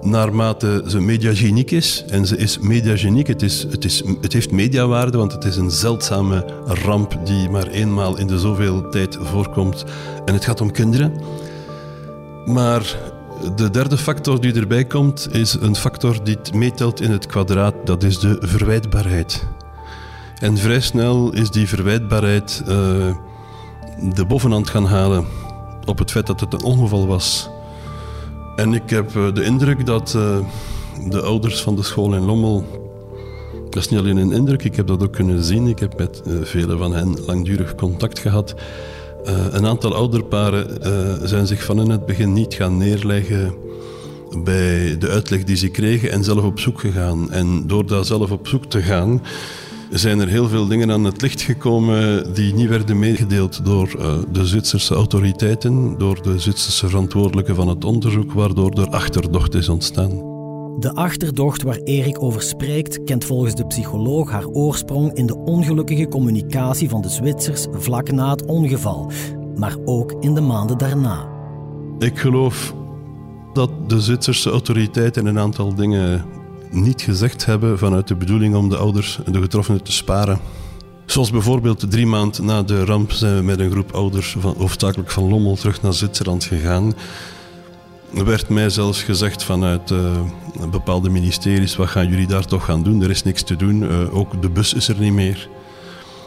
naarmate 0.00 0.84
ze 0.86 1.00
mediageniek 1.00 1.70
is, 1.70 2.04
en 2.08 2.26
ze 2.26 2.36
is 2.36 2.58
mediageniek, 2.58 3.26
het, 3.26 3.42
is, 3.42 3.66
het, 3.70 3.84
is, 3.84 4.02
het 4.20 4.32
heeft 4.32 4.50
mediawaarde, 4.50 5.18
want 5.18 5.32
het 5.32 5.44
is 5.44 5.56
een 5.56 5.70
zeldzame 5.70 6.44
ramp 6.66 7.18
die 7.24 7.48
maar 7.48 7.66
eenmaal 7.66 8.18
in 8.18 8.26
de 8.26 8.38
zoveel 8.38 8.88
tijd 8.88 9.18
voorkomt. 9.20 9.84
En 10.24 10.34
het 10.34 10.44
gaat 10.44 10.60
om 10.60 10.70
kinderen. 10.70 11.12
Maar 12.44 12.96
de 13.56 13.70
derde 13.70 13.96
factor 13.96 14.40
die 14.40 14.54
erbij 14.54 14.84
komt, 14.84 15.28
is 15.32 15.56
een 15.60 15.76
factor 15.76 16.24
die 16.24 16.38
meetelt 16.54 17.00
in 17.00 17.10
het 17.10 17.26
kwadraat, 17.26 17.74
dat 17.84 18.02
is 18.02 18.18
de 18.18 18.36
verwijtbaarheid. 18.40 19.46
En 20.38 20.56
vrij 20.56 20.80
snel 20.80 21.32
is 21.32 21.50
die 21.50 21.68
verwijtbaarheid... 21.68 22.62
Uh, 22.68 23.14
de 24.14 24.24
bovenhand 24.24 24.70
gaan 24.70 24.84
halen 24.84 25.24
op 25.84 25.98
het 25.98 26.10
feit 26.10 26.26
dat 26.26 26.40
het 26.40 26.52
een 26.52 26.62
ongeval 26.62 27.06
was. 27.06 27.50
En 28.56 28.74
ik 28.74 28.90
heb 28.90 29.16
eh, 29.16 29.34
de 29.34 29.44
indruk 29.44 29.86
dat 29.86 30.14
uh, 30.16 30.38
de 31.08 31.22
ouders 31.22 31.60
van 31.62 31.76
de 31.76 31.82
school 31.82 32.14
in 32.14 32.24
Lommel. 32.24 32.64
Dat 33.70 33.82
is 33.82 33.88
niet 33.88 34.00
alleen 34.00 34.16
een 34.16 34.32
indruk, 34.32 34.64
ik 34.64 34.76
heb 34.76 34.86
dat 34.86 35.02
ook 35.02 35.12
kunnen 35.12 35.44
zien. 35.44 35.66
Ik 35.66 35.78
heb 35.78 35.98
met 35.98 36.22
uh, 36.26 36.42
vele 36.42 36.76
van 36.76 36.94
hen 36.94 37.16
langdurig 37.26 37.74
contact 37.74 38.18
gehad. 38.18 38.54
een 39.50 39.66
aantal 39.66 39.94
ouderparen 39.94 40.78
zijn 41.28 41.46
zich 41.46 41.64
van 41.64 41.80
in 41.80 41.90
het 41.90 42.06
begin 42.06 42.32
niet 42.32 42.54
gaan 42.54 42.76
neerleggen 42.76 43.54
bij 44.38 44.98
de 44.98 45.08
uitleg 45.08 45.44
die 45.44 45.56
ze 45.56 45.68
kregen 45.68 46.10
en 46.10 46.24
zelf 46.24 46.44
op 46.44 46.60
zoek 46.60 46.80
gegaan. 46.80 47.30
En 47.30 47.66
door 47.66 47.86
daar 47.86 48.04
zelf 48.04 48.30
op 48.30 48.48
zoek 48.48 48.64
te 48.64 48.82
gaan, 48.82 49.22
zijn 49.90 50.20
er 50.20 50.28
heel 50.28 50.48
veel 50.48 50.66
dingen 50.66 50.90
aan 50.90 51.04
het 51.04 51.22
licht 51.22 51.40
gekomen 51.40 52.24
die 52.34 52.54
niet 52.54 52.68
werden 52.68 52.98
meegedeeld 52.98 53.64
door 53.64 53.94
uh, 53.98 54.12
de 54.32 54.46
Zwitserse 54.46 54.94
autoriteiten, 54.94 55.98
door 55.98 56.22
de 56.22 56.38
Zwitserse 56.38 56.88
verantwoordelijken 56.88 57.54
van 57.54 57.68
het 57.68 57.84
onderzoek, 57.84 58.32
waardoor 58.32 58.70
er 58.70 58.88
achterdocht 58.88 59.54
is 59.54 59.68
ontstaan. 59.68 60.28
De 60.78 60.94
achterdocht 60.94 61.62
waar 61.62 61.76
Erik 61.76 62.22
over 62.22 62.42
spreekt, 62.42 63.04
kent 63.04 63.24
volgens 63.24 63.54
de 63.54 63.66
psycholoog 63.66 64.30
haar 64.30 64.46
oorsprong 64.46 65.12
in 65.12 65.26
de 65.26 65.36
ongelukkige 65.36 66.08
communicatie 66.08 66.88
van 66.88 67.00
de 67.00 67.08
Zwitsers 67.08 67.66
vlak 67.72 68.10
na 68.10 68.30
het 68.30 68.44
ongeval, 68.44 69.10
maar 69.56 69.76
ook 69.84 70.14
in 70.20 70.34
de 70.34 70.40
maanden 70.40 70.78
daarna. 70.78 71.28
Ik 71.98 72.18
geloof 72.18 72.74
dat 73.52 73.70
de 73.86 74.00
Zwitserse 74.00 74.50
autoriteiten 74.50 75.26
een 75.26 75.38
aantal 75.38 75.74
dingen 75.74 76.24
niet 76.70 77.02
gezegd 77.02 77.46
hebben 77.46 77.78
vanuit 77.78 78.08
de 78.08 78.14
bedoeling 78.14 78.54
om 78.54 78.68
de 78.68 78.76
ouders 78.76 79.18
en 79.24 79.32
de 79.32 79.40
getroffenen 79.40 79.82
te 79.82 79.92
sparen. 79.92 80.40
Zoals 81.06 81.30
bijvoorbeeld 81.30 81.90
drie 81.90 82.06
maanden 82.06 82.44
na 82.44 82.62
de 82.62 82.84
ramp 82.84 83.12
zijn 83.12 83.36
we 83.36 83.42
met 83.42 83.58
een 83.58 83.70
groep 83.70 83.92
ouders, 83.92 84.36
van, 84.38 84.54
hoofdzakelijk 84.58 85.10
van 85.10 85.28
Lommel, 85.28 85.56
terug 85.56 85.82
naar 85.82 85.92
Zwitserland 85.92 86.44
gegaan. 86.44 86.94
Er 88.14 88.24
werd 88.24 88.48
mij 88.48 88.70
zelfs 88.70 89.02
gezegd 89.02 89.44
vanuit 89.44 89.90
uh, 89.90 90.20
bepaalde 90.70 91.10
ministeries, 91.10 91.76
wat 91.76 91.88
gaan 91.88 92.08
jullie 92.08 92.26
daar 92.26 92.46
toch 92.46 92.64
gaan 92.64 92.82
doen? 92.82 93.02
Er 93.02 93.10
is 93.10 93.22
niks 93.22 93.42
te 93.42 93.56
doen, 93.56 93.82
uh, 93.82 94.16
ook 94.16 94.42
de 94.42 94.48
bus 94.48 94.74
is 94.74 94.88
er 94.88 94.98
niet 94.98 95.12
meer. 95.12 95.48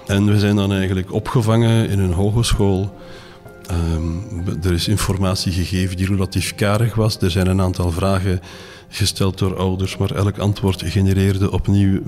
En 0.07 0.25
we 0.25 0.39
zijn 0.39 0.55
dan 0.55 0.71
eigenlijk 0.73 1.13
opgevangen 1.13 1.89
in 1.89 1.99
een 1.99 2.13
hogeschool. 2.13 2.93
Um, 3.71 4.23
er 4.63 4.73
is 4.73 4.87
informatie 4.87 5.51
gegeven 5.51 5.97
die 5.97 6.07
relatief 6.07 6.55
karig 6.55 6.95
was. 6.95 7.17
Er 7.21 7.31
zijn 7.31 7.47
een 7.47 7.61
aantal 7.61 7.91
vragen 7.91 8.39
gesteld 8.89 9.37
door 9.37 9.57
ouders, 9.57 9.97
maar 9.97 10.11
elk 10.11 10.37
antwoord 10.37 10.83
genereerde 10.85 11.51
opnieuw 11.51 12.01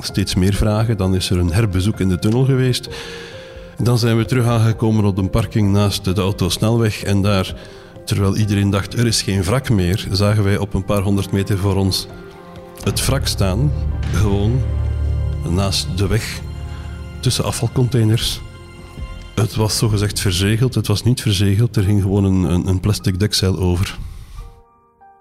steeds 0.00 0.34
meer 0.34 0.54
vragen. 0.54 0.96
Dan 0.96 1.14
is 1.14 1.30
er 1.30 1.38
een 1.38 1.52
herbezoek 1.52 2.00
in 2.00 2.08
de 2.08 2.18
tunnel 2.18 2.44
geweest. 2.44 2.88
Dan 3.82 3.98
zijn 3.98 4.16
we 4.16 4.24
terug 4.24 4.46
aangekomen 4.46 5.04
op 5.04 5.18
een 5.18 5.30
parking 5.30 5.72
naast 5.72 6.04
de 6.04 6.20
autosnelweg 6.20 7.02
en 7.02 7.22
daar, 7.22 7.54
terwijl 8.04 8.36
iedereen 8.36 8.70
dacht 8.70 8.98
er 8.98 9.06
is 9.06 9.22
geen 9.22 9.42
wrak 9.42 9.70
meer, 9.70 10.06
zagen 10.10 10.44
wij 10.44 10.58
op 10.58 10.74
een 10.74 10.84
paar 10.84 11.02
honderd 11.02 11.32
meter 11.32 11.58
voor 11.58 11.76
ons 11.76 12.06
het 12.84 13.06
wrak 13.06 13.26
staan, 13.26 13.72
gewoon 14.12 14.62
naast 15.48 15.98
de 15.98 16.06
weg, 16.06 16.40
tussen 17.20 17.44
afvalcontainers. 17.44 18.40
Het 19.44 19.54
was 19.54 19.78
zogezegd 19.78 20.20
verzegeld, 20.20 20.74
het 20.74 20.86
was 20.86 21.02
niet 21.02 21.20
verzegeld, 21.20 21.76
er 21.76 21.82
ging 21.82 22.02
gewoon 22.02 22.24
een, 22.24 22.66
een 22.68 22.80
plastic 22.80 23.18
dekzeil 23.18 23.58
over. 23.58 23.98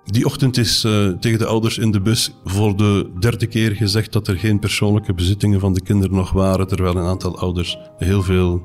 Die 0.05 0.25
ochtend 0.25 0.57
is 0.57 0.83
uh, 0.85 1.09
tegen 1.09 1.39
de 1.39 1.45
ouders 1.45 1.77
in 1.77 1.91
de 1.91 2.01
bus 2.01 2.31
voor 2.43 2.77
de 2.77 3.11
derde 3.19 3.47
keer 3.47 3.75
gezegd 3.75 4.11
dat 4.11 4.27
er 4.27 4.37
geen 4.37 4.59
persoonlijke 4.59 5.13
bezittingen 5.13 5.59
van 5.59 5.73
de 5.73 5.81
kinderen 5.81 6.15
nog 6.15 6.31
waren, 6.31 6.67
terwijl 6.67 6.95
een 6.95 7.07
aantal 7.07 7.37
ouders 7.37 7.77
heel 7.97 8.21
veel 8.21 8.61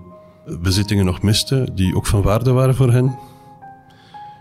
bezittingen 0.61 1.05
nog 1.05 1.23
misten, 1.23 1.75
die 1.75 1.95
ook 1.95 2.07
van 2.07 2.23
waarde 2.23 2.53
waren 2.53 2.75
voor 2.75 2.93
hen. 2.93 3.19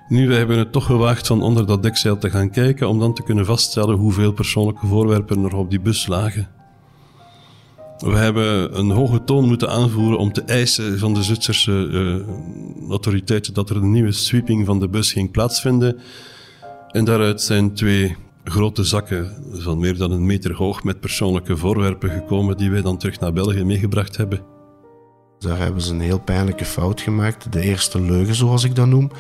Nu, 0.08 0.28
wij 0.28 0.38
hebben 0.38 0.58
het 0.58 0.72
toch 0.72 0.86
gewaagd 0.86 1.28
van 1.28 1.42
onder 1.42 1.66
dat 1.66 1.84
dekzeil 1.84 2.18
te 2.18 2.30
gaan 2.30 2.50
kijken 2.50 2.90
om 2.90 3.00
dan 3.00 3.14
te 3.14 3.24
kunnen 3.24 3.46
vaststellen 3.46 3.96
hoeveel 3.96 4.32
persoonlijke 4.32 4.88
voorwerpen 4.88 5.44
er 5.44 5.56
op 5.56 5.70
die 5.70 5.82
bus 5.82 6.08
lagen. 6.08 6.57
We 7.98 8.18
hebben 8.18 8.78
een 8.78 8.90
hoge 8.90 9.24
toon 9.24 9.48
moeten 9.48 9.70
aanvoeren 9.70 10.20
om 10.20 10.34
te 10.34 10.42
eisen 10.42 11.00
van 11.00 11.14
de 11.14 11.24
Zwitserse 11.24 11.72
uh, 11.72 12.90
autoriteiten 12.90 13.54
dat 13.54 13.70
er 13.70 13.76
een 13.76 13.92
nieuwe 13.92 14.12
sweeping 14.12 14.66
van 14.66 14.80
de 14.80 14.90
bus 14.90 15.12
ging 15.12 15.32
plaatsvinden. 15.32 16.00
En 16.92 17.06
daaruit 17.06 17.42
zijn 17.42 17.74
twee 17.74 18.16
grote 18.44 18.84
zakken 18.84 19.32
van 19.52 19.80
meer 19.80 19.98
dan 19.98 20.12
een 20.12 20.26
meter 20.26 20.54
hoog 20.56 20.84
met 20.84 21.00
persoonlijke 21.00 21.58
voorwerpen 21.58 22.10
gekomen 22.10 22.58
die 22.58 22.72
wij 22.72 22.82
dan 22.82 22.98
terug 22.98 23.20
naar 23.20 23.34
België 23.34 23.64
meegebracht 23.64 24.18
hebben. 24.18 24.42
Daar 25.40 25.58
hebben 25.58 25.82
ze 25.82 25.94
een 25.94 26.00
heel 26.00 26.20
pijnlijke 26.20 26.66
fout 26.66 27.02
gemaakt, 27.02 27.52
de 27.52 27.62
eerste 27.62 28.02
leugen 28.02 28.36
zoals 28.36 28.64
ik 28.64 28.76
dat 28.76 28.88
noem. 28.88 29.12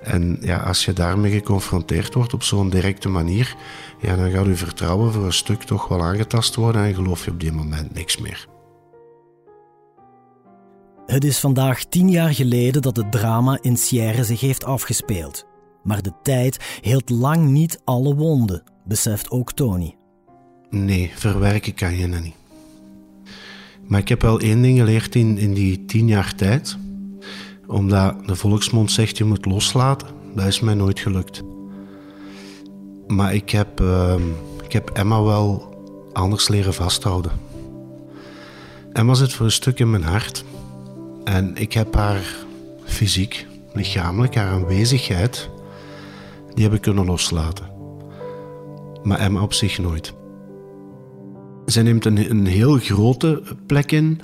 En 0.00 0.38
ja, 0.40 0.58
als 0.58 0.84
je 0.84 0.92
daarmee 0.92 1.32
geconfronteerd 1.32 2.14
wordt 2.14 2.34
op 2.34 2.42
zo'n 2.42 2.70
directe 2.70 3.08
manier, 3.08 3.56
ja, 4.00 4.16
dan 4.16 4.30
gaat 4.30 4.46
je 4.46 4.54
vertrouwen 4.54 5.12
voor 5.12 5.24
een 5.24 5.32
stuk 5.32 5.62
toch 5.62 5.88
wel 5.88 6.02
aangetast 6.02 6.54
worden 6.54 6.84
en 6.84 6.94
geloof 6.94 7.24
je 7.24 7.30
op 7.30 7.40
die 7.40 7.52
moment 7.52 7.94
niks 7.94 8.18
meer. 8.18 8.46
Het 11.06 11.24
is 11.24 11.38
vandaag 11.38 11.84
tien 11.84 12.10
jaar 12.10 12.34
geleden 12.34 12.82
dat 12.82 12.96
het 12.96 13.12
drama 13.12 13.58
in 13.60 13.76
Sierre 13.76 14.24
zich 14.24 14.40
heeft 14.40 14.64
afgespeeld. 14.64 15.46
Maar 15.82 16.02
de 16.02 16.12
tijd 16.22 16.78
hield 16.80 17.10
lang 17.10 17.48
niet 17.48 17.80
alle 17.84 18.14
wonden, 18.14 18.62
beseft 18.84 19.30
ook 19.30 19.52
Tony. 19.52 19.96
Nee, 20.70 21.12
verwerken 21.14 21.74
kan 21.74 21.96
je 21.96 22.08
dat 22.08 22.22
niet. 22.22 22.34
Maar 23.86 24.00
ik 24.00 24.08
heb 24.08 24.22
wel 24.22 24.40
één 24.40 24.62
ding 24.62 24.78
geleerd 24.78 25.14
in, 25.14 25.38
in 25.38 25.54
die 25.54 25.84
tien 25.84 26.08
jaar 26.08 26.34
tijd. 26.34 26.76
Omdat 27.68 28.26
de 28.26 28.36
volksmond 28.36 28.90
zegt 28.90 29.18
je 29.18 29.24
moet 29.24 29.46
loslaten. 29.46 30.08
Dat 30.34 30.46
is 30.46 30.60
mij 30.60 30.74
nooit 30.74 31.00
gelukt. 31.00 31.42
Maar 33.06 33.34
ik 33.34 33.50
heb, 33.50 33.80
uh, 33.80 34.14
ik 34.64 34.72
heb 34.72 34.90
Emma 34.90 35.22
wel 35.22 35.76
anders 36.12 36.48
leren 36.48 36.74
vasthouden. 36.74 37.32
Emma 38.92 39.14
zit 39.14 39.32
voor 39.32 39.46
een 39.46 39.52
stuk 39.52 39.78
in 39.78 39.90
mijn 39.90 40.02
hart. 40.02 40.44
En 41.24 41.56
ik 41.56 41.72
heb 41.72 41.94
haar 41.94 42.36
fysiek, 42.84 43.46
lichamelijk, 43.72 44.34
haar 44.34 44.50
aanwezigheid 44.50 45.50
die 46.58 46.66
heb 46.66 46.76
ik 46.76 46.82
kunnen 46.82 47.04
loslaten. 47.04 47.66
Maar 49.02 49.18
Emma 49.18 49.42
op 49.42 49.52
zich 49.52 49.78
nooit. 49.78 50.14
Zij 51.64 51.82
neemt 51.82 52.04
een, 52.04 52.30
een 52.30 52.46
heel 52.46 52.76
grote 52.76 53.42
plek 53.66 53.92
in, 53.92 54.20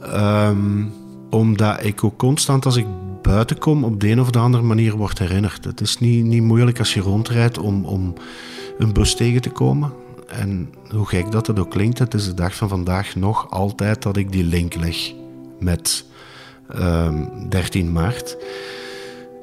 ehm, 0.00 0.84
omdat 1.30 1.84
ik 1.84 2.04
ook 2.04 2.16
constant 2.16 2.64
als 2.64 2.76
ik 2.76 2.86
buiten 3.22 3.58
kom 3.58 3.84
op 3.84 4.00
de 4.00 4.10
een 4.10 4.20
of 4.20 4.30
de 4.30 4.38
andere 4.38 4.64
manier 4.64 4.96
word 4.96 5.18
herinnerd. 5.18 5.64
Het 5.64 5.80
is 5.80 5.98
niet, 5.98 6.24
niet 6.24 6.42
moeilijk 6.42 6.78
als 6.78 6.94
je 6.94 7.00
rondrijdt 7.00 7.58
om, 7.58 7.84
om 7.84 8.14
een 8.78 8.92
bus 8.92 9.14
tegen 9.14 9.40
te 9.40 9.50
komen. 9.50 9.92
En 10.26 10.74
hoe 10.90 11.06
gek 11.06 11.30
dat 11.30 11.46
het 11.46 11.58
ook 11.58 11.70
klinkt, 11.70 11.98
het 11.98 12.14
is 12.14 12.24
de 12.24 12.34
dag 12.34 12.54
van 12.54 12.68
vandaag 12.68 13.14
nog 13.16 13.50
altijd 13.50 14.02
dat 14.02 14.16
ik 14.16 14.32
die 14.32 14.44
link 14.44 14.74
leg 14.74 15.12
met 15.58 16.04
um, 16.70 16.78
ehm, 16.78 17.48
13 17.48 17.92
maart 17.92 18.36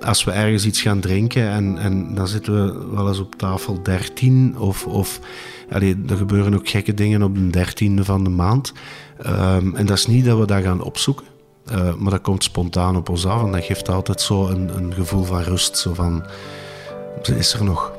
als 0.01 0.23
we 0.23 0.31
ergens 0.31 0.65
iets 0.65 0.81
gaan 0.81 0.99
drinken 0.99 1.49
en, 1.49 1.77
en 1.77 2.15
dan 2.15 2.27
zitten 2.27 2.53
we 2.53 2.95
wel 2.95 3.07
eens 3.07 3.19
op 3.19 3.35
tafel 3.35 3.83
13 3.83 4.57
of, 4.57 4.85
of 4.85 5.19
er 5.69 5.95
gebeuren 6.07 6.53
ook 6.53 6.69
gekke 6.69 6.93
dingen 6.93 7.23
op 7.23 7.35
de 7.35 7.49
dertiende 7.49 8.03
van 8.03 8.23
de 8.23 8.29
maand. 8.29 8.73
Um, 9.25 9.75
en 9.75 9.85
dat 9.85 9.97
is 9.97 10.05
niet 10.05 10.25
dat 10.25 10.39
we 10.39 10.45
dat 10.45 10.63
gaan 10.63 10.81
opzoeken, 10.81 11.25
uh, 11.71 11.93
maar 11.93 12.11
dat 12.11 12.21
komt 12.21 12.43
spontaan 12.43 12.95
op 12.95 13.09
ons 13.09 13.25
af 13.25 13.43
en 13.43 13.51
dat 13.51 13.63
geeft 13.63 13.89
altijd 13.89 14.21
zo 14.21 14.47
een, 14.47 14.69
een 14.77 14.93
gevoel 14.93 15.23
van 15.23 15.41
rust, 15.41 15.77
zo 15.77 15.93
van, 15.93 16.25
ze 17.21 17.37
is 17.37 17.53
er 17.53 17.63
nog. 17.63 17.95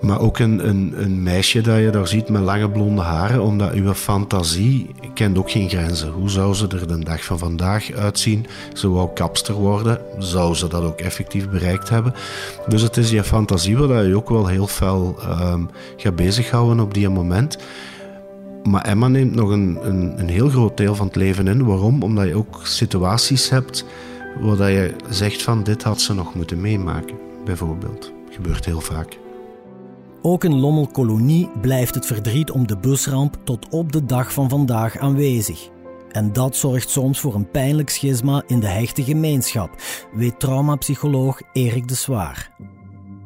Maar 0.00 0.20
ook 0.20 0.38
een, 0.38 0.68
een, 1.02 1.22
meisje 1.22 1.60
dat 1.60 1.78
je 1.78 1.90
daar 1.90 2.08
ziet 2.08 2.28
met 2.28 2.42
lange 2.42 2.70
blonde 2.70 3.02
haren, 3.02 3.42
omdat 3.42 3.72
uw 3.72 3.94
fantasie 3.94 4.94
kent 5.14 5.38
ook 5.38 5.50
geen 5.50 5.68
grenzen. 5.68 6.10
Hoe 6.10 6.30
zou 6.30 6.54
ze 6.54 6.68
er 6.68 6.88
de 6.88 6.98
dag 6.98 7.24
van 7.24 7.38
vandaag 7.38 7.92
uitzien? 7.92 8.46
Ze 8.72 8.88
wou 8.88 9.10
kapster 9.14 9.54
worden, 9.54 10.00
zou 10.18 10.54
ze 10.54 10.68
dat 10.68 10.82
ook 10.82 11.00
effectief 11.00 11.48
bereikt 11.48 11.88
hebben? 11.88 12.14
Dus 12.66 12.82
het 12.82 12.96
is 12.96 13.10
je 13.10 13.24
fantasie 13.24 13.76
waar 13.76 14.06
je 14.06 14.16
ook 14.16 14.28
wel 14.28 14.46
heel 14.46 14.66
fel 14.66 15.16
um, 15.40 15.70
gaat 15.96 16.16
bezighouden 16.16 16.80
op 16.80 16.94
die 16.94 17.08
moment. 17.08 17.58
Maar 18.68 18.84
Emma 18.84 19.08
neemt 19.08 19.34
nog 19.34 19.50
een, 19.50 19.78
een, 19.82 20.20
een 20.20 20.28
heel 20.28 20.48
groot 20.48 20.76
deel 20.76 20.94
van 20.94 21.06
het 21.06 21.16
leven 21.16 21.48
in. 21.48 21.64
Waarom? 21.64 22.02
Omdat 22.02 22.26
je 22.26 22.34
ook 22.34 22.60
situaties 22.62 23.48
hebt 23.48 23.84
waar 24.40 24.70
je 24.70 24.94
zegt 25.08 25.42
van 25.42 25.62
dit 25.62 25.82
had 25.82 26.00
ze 26.00 26.14
nog 26.14 26.34
moeten 26.34 26.60
meemaken, 26.60 27.16
bijvoorbeeld. 27.44 28.12
Gebeurt 28.30 28.64
heel 28.64 28.80
vaak. 28.80 29.18
Ook 30.22 30.44
in 30.44 30.54
Lommelkolonie 30.54 31.48
blijft 31.60 31.94
het 31.94 32.06
verdriet 32.06 32.50
om 32.50 32.66
de 32.66 32.76
busramp 32.76 33.36
tot 33.44 33.68
op 33.70 33.92
de 33.92 34.04
dag 34.04 34.32
van 34.32 34.48
vandaag 34.48 34.98
aanwezig. 34.98 35.68
En 36.10 36.32
dat 36.32 36.56
zorgt 36.56 36.90
soms 36.90 37.20
voor 37.20 37.34
een 37.34 37.50
pijnlijk 37.50 37.90
schisma 37.90 38.42
in 38.46 38.60
de 38.60 38.66
hechte 38.66 39.04
gemeenschap, 39.04 39.70
weet 40.12 40.40
traumapsycholoog 40.40 41.40
Erik 41.52 41.88
de 41.88 41.94
Zwaar. 41.94 42.50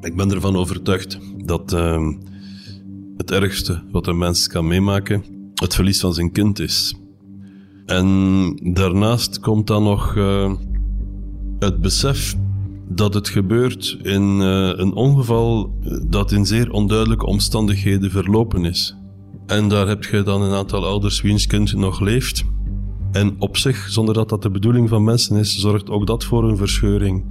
Ik 0.01 0.17
ben 0.17 0.31
ervan 0.31 0.57
overtuigd 0.57 1.19
dat 1.45 1.73
uh, 1.73 2.09
het 3.21 3.31
ergste 3.31 3.83
wat 3.91 4.07
een 4.07 4.19
mens 4.19 4.47
kan 4.47 4.67
meemaken 4.67 5.25
het 5.55 5.75
verlies 5.75 6.01
van 6.01 6.15
zijn 6.15 6.33
kind 6.33 6.59
is. 6.59 6.95
En 7.87 8.71
daarnaast 8.73 9.41
komt 9.41 9.67
dan 9.67 9.83
nog 9.83 10.15
uh, 10.17 10.53
het 11.59 11.81
besef 11.81 12.37
dat 12.89 13.15
het 13.15 13.29
gebeurt 13.29 13.99
in 14.03 14.41
uh, 14.41 14.73
een 14.77 14.93
ongeval 14.93 15.75
dat 16.07 16.33
in 16.33 16.47
zeer 16.47 16.71
onduidelijke 16.71 17.27
omstandigheden 17.27 18.11
verlopen 18.11 18.65
is. 18.65 18.97
En 19.47 19.69
daar 19.69 19.89
heb 19.89 20.05
je 20.05 20.23
dan 20.23 20.43
een 20.43 20.55
aantal 20.55 20.87
ouders 20.87 21.21
wiens 21.21 21.47
kind 21.47 21.75
nog 21.75 22.01
leeft. 22.01 22.45
En 23.13 23.35
op 23.39 23.57
zich, 23.57 23.89
zonder 23.91 24.15
dat 24.15 24.29
dat 24.29 24.43
de 24.43 24.51
bedoeling 24.51 24.89
van 24.89 25.05
mensen 25.05 25.37
is, 25.37 25.59
zorgt 25.59 25.91
ook 25.91 26.07
dat 26.07 26.25
voor 26.25 26.49
een 26.49 26.57
verscheuring. 26.57 27.25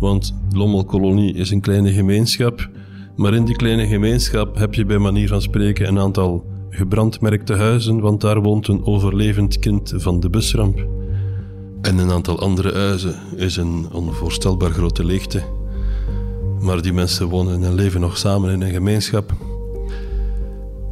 Want 0.00 0.34
Lommelkolonie 0.50 1.34
is 1.34 1.50
een 1.50 1.60
kleine 1.60 1.92
gemeenschap, 1.92 2.70
maar 3.18 3.34
in 3.34 3.44
die 3.44 3.56
kleine 3.56 3.86
gemeenschap 3.86 4.56
heb 4.56 4.74
je 4.74 4.84
bij 4.84 4.98
manier 4.98 5.28
van 5.28 5.42
spreken 5.42 5.88
een 5.88 5.98
aantal 5.98 6.44
gebrandmerkte 6.70 7.54
huizen, 7.54 8.00
want 8.00 8.20
daar 8.20 8.42
woont 8.42 8.68
een 8.68 8.84
overlevend 8.86 9.58
kind 9.58 9.92
van 9.96 10.20
de 10.20 10.30
busramp. 10.30 10.86
En 11.82 11.98
een 11.98 12.10
aantal 12.10 12.40
andere 12.40 12.72
huizen 12.72 13.14
is 13.36 13.56
een 13.56 13.86
onvoorstelbaar 13.92 14.70
grote 14.70 15.04
leegte. 15.04 15.42
Maar 16.60 16.82
die 16.82 16.92
mensen 16.92 17.28
wonen 17.28 17.64
en 17.64 17.74
leven 17.74 18.00
nog 18.00 18.18
samen 18.18 18.52
in 18.52 18.60
een 18.60 18.72
gemeenschap. 18.72 19.32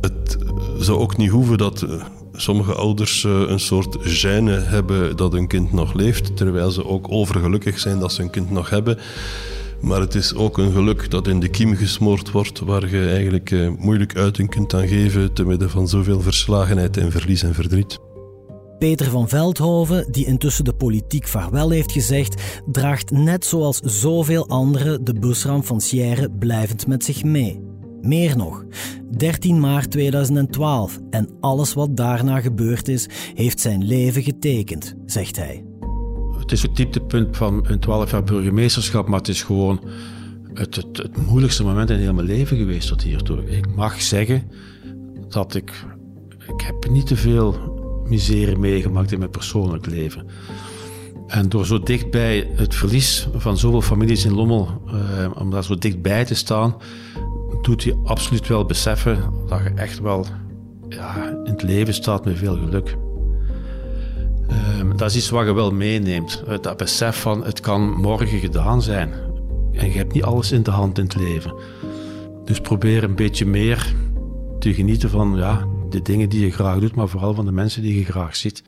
Het 0.01 0.39
zou 0.79 0.99
ook 0.99 1.17
niet 1.17 1.31
hoeven 1.31 1.59
dat 1.59 1.83
eh, 1.83 2.05
sommige 2.33 2.75
ouders 2.75 3.25
eh, 3.25 3.43
een 3.47 3.61
soort 3.61 3.99
gêne 3.99 4.65
hebben 4.69 5.17
dat 5.17 5.35
een 5.35 5.49
kind 5.49 5.73
nog 5.73 5.95
leeft, 5.95 6.37
terwijl 6.37 6.71
ze 6.71 6.85
ook 6.85 7.07
overgelukkig 7.11 7.79
zijn 7.79 7.99
dat 7.99 8.13
ze 8.13 8.23
een 8.23 8.31
kind 8.31 8.51
nog 8.51 8.71
hebben. 8.71 8.99
Maar 9.87 10.01
het 10.01 10.15
is 10.15 10.35
ook 10.35 10.59
een 10.59 10.73
geluk 10.73 11.11
dat 11.11 11.27
in 11.27 11.41
de 11.41 11.49
kiem 11.49 11.77
gesmoord 11.77 12.31
wordt, 12.31 12.59
waar 12.59 12.91
je 12.91 13.09
eigenlijk 13.09 13.51
eh, 13.51 13.69
moeilijk 13.79 14.17
uiting 14.17 14.51
kunt 14.51 14.75
aan 14.75 14.89
geven 14.89 15.33
te 15.33 15.45
midden 15.45 15.71
van 15.71 15.89
zoveel 15.89 16.21
verslagenheid 16.21 16.97
en 16.97 17.13
verlies 17.13 17.43
en 17.43 17.55
verdriet. 17.55 17.99
Peter 18.79 19.11
van 19.11 19.29
Veldhoven, 19.29 20.13
die 20.13 20.27
intussen 20.27 20.65
de 20.65 20.73
politiek 20.73 21.29
vaarwel 21.29 21.71
heeft 21.71 21.93
gezegd, 21.93 22.43
draagt 22.73 23.11
net 23.11 23.45
zoals 23.45 23.81
zoveel 23.81 24.49
anderen 24.49 25.05
de 25.05 25.15
busramp 25.15 25.67
van 25.67 25.81
Sierre 25.81 26.31
blijvend 26.31 26.87
met 26.87 27.05
zich 27.05 27.25
mee. 27.25 27.61
Meer 28.01 28.37
nog, 28.37 28.65
13 29.17 29.61
maart 29.61 29.91
2012 29.91 30.99
en 31.11 31.29
alles 31.41 31.75
wat 31.75 31.97
daarna 31.97 32.41
gebeurd 32.41 32.89
is, 32.89 33.09
heeft 33.35 33.61
zijn 33.61 33.85
leven 33.85 34.23
getekend, 34.23 34.95
zegt 35.05 35.37
hij. 35.37 35.66
Het 36.47 36.55
is 36.55 36.63
het 36.63 36.77
dieptepunt 36.77 37.37
van 37.37 37.65
een 37.67 37.79
12 37.79 38.11
jaar 38.11 38.25
burgemeesterschap, 38.25 39.09
maar 39.09 39.19
het 39.19 39.29
is 39.29 39.43
gewoon 39.43 39.81
het, 40.55 40.77
het, 40.77 40.97
het 40.97 41.27
moeilijkste 41.27 41.65
moment 41.65 41.91
in 41.91 41.99
heel 41.99 42.15
mijn 42.15 42.27
leven 42.27 42.57
geweest 42.57 42.89
tot 42.89 43.03
hiertoe. 43.03 43.51
Ik 43.51 43.75
mag 43.75 44.03
zeggen 44.03 44.51
dat 45.29 45.55
ik, 45.55 45.73
ik 46.39 46.61
heb 46.61 46.91
niet 46.91 47.07
te 47.07 47.17
veel 47.17 47.75
miserie 48.09 48.57
meegemaakt 48.57 49.13
in 49.13 49.19
mijn 49.19 49.31
persoonlijk 49.31 49.87
leven. 49.87 50.27
En 51.27 51.49
door 51.49 51.67
zo 51.67 51.81
dichtbij 51.81 52.51
het 52.55 52.75
verlies 52.75 53.29
van 53.35 53.59
zoveel 53.59 53.83
families 53.83 54.25
in 54.25 54.35
Lommel, 54.35 54.83
eh, 54.87 55.41
om 55.41 55.51
daar 55.51 55.65
zo 55.65 55.75
dichtbij 55.75 56.25
te 56.25 56.35
staan, 56.35 56.77
doet 57.63 57.83
je 57.83 58.01
absoluut 58.05 58.49
wel 58.49 58.65
beseffen 58.65 59.33
dat 59.49 59.63
je 59.63 59.71
echt 59.71 59.99
wel 59.99 60.27
ja, 60.89 61.29
in 61.45 61.53
het 61.53 61.63
leven 61.63 61.95
staat 61.95 62.25
met 62.25 62.39
veel 62.39 62.57
geluk. 62.57 62.97
Dat 64.97 65.11
is 65.11 65.17
iets 65.17 65.31
wat 65.31 65.47
je 65.47 65.53
wel 65.53 65.71
meeneemt. 65.71 66.43
Dat 66.61 66.77
besef 66.77 67.21
van 67.21 67.45
het 67.45 67.61
kan 67.61 67.91
morgen 67.91 68.39
gedaan 68.39 68.83
zijn. 68.83 69.13
En 69.73 69.87
je 69.87 69.97
hebt 69.97 70.13
niet 70.13 70.23
alles 70.23 70.53
in 70.53 70.63
de 70.63 70.71
hand 70.71 70.99
in 70.99 71.05
het 71.05 71.17
leven. 71.17 71.55
Dus 72.45 72.61
probeer 72.61 73.05
een 73.05 73.15
beetje 73.15 73.47
meer 73.47 73.95
te 74.59 74.75
genieten 74.75 75.11
van 75.11 75.37
ja, 75.37 75.67
de 75.91 76.03
dingen 76.03 76.29
die 76.29 76.41
je 76.41 76.51
graag 76.51 76.79
doet, 76.79 76.95
maar 76.95 77.09
vooral 77.09 77.35
van 77.35 77.45
de 77.45 77.53
mensen 77.53 77.83
die 77.83 77.99
je 77.99 78.05
graag 78.05 78.37
ziet. 78.37 78.63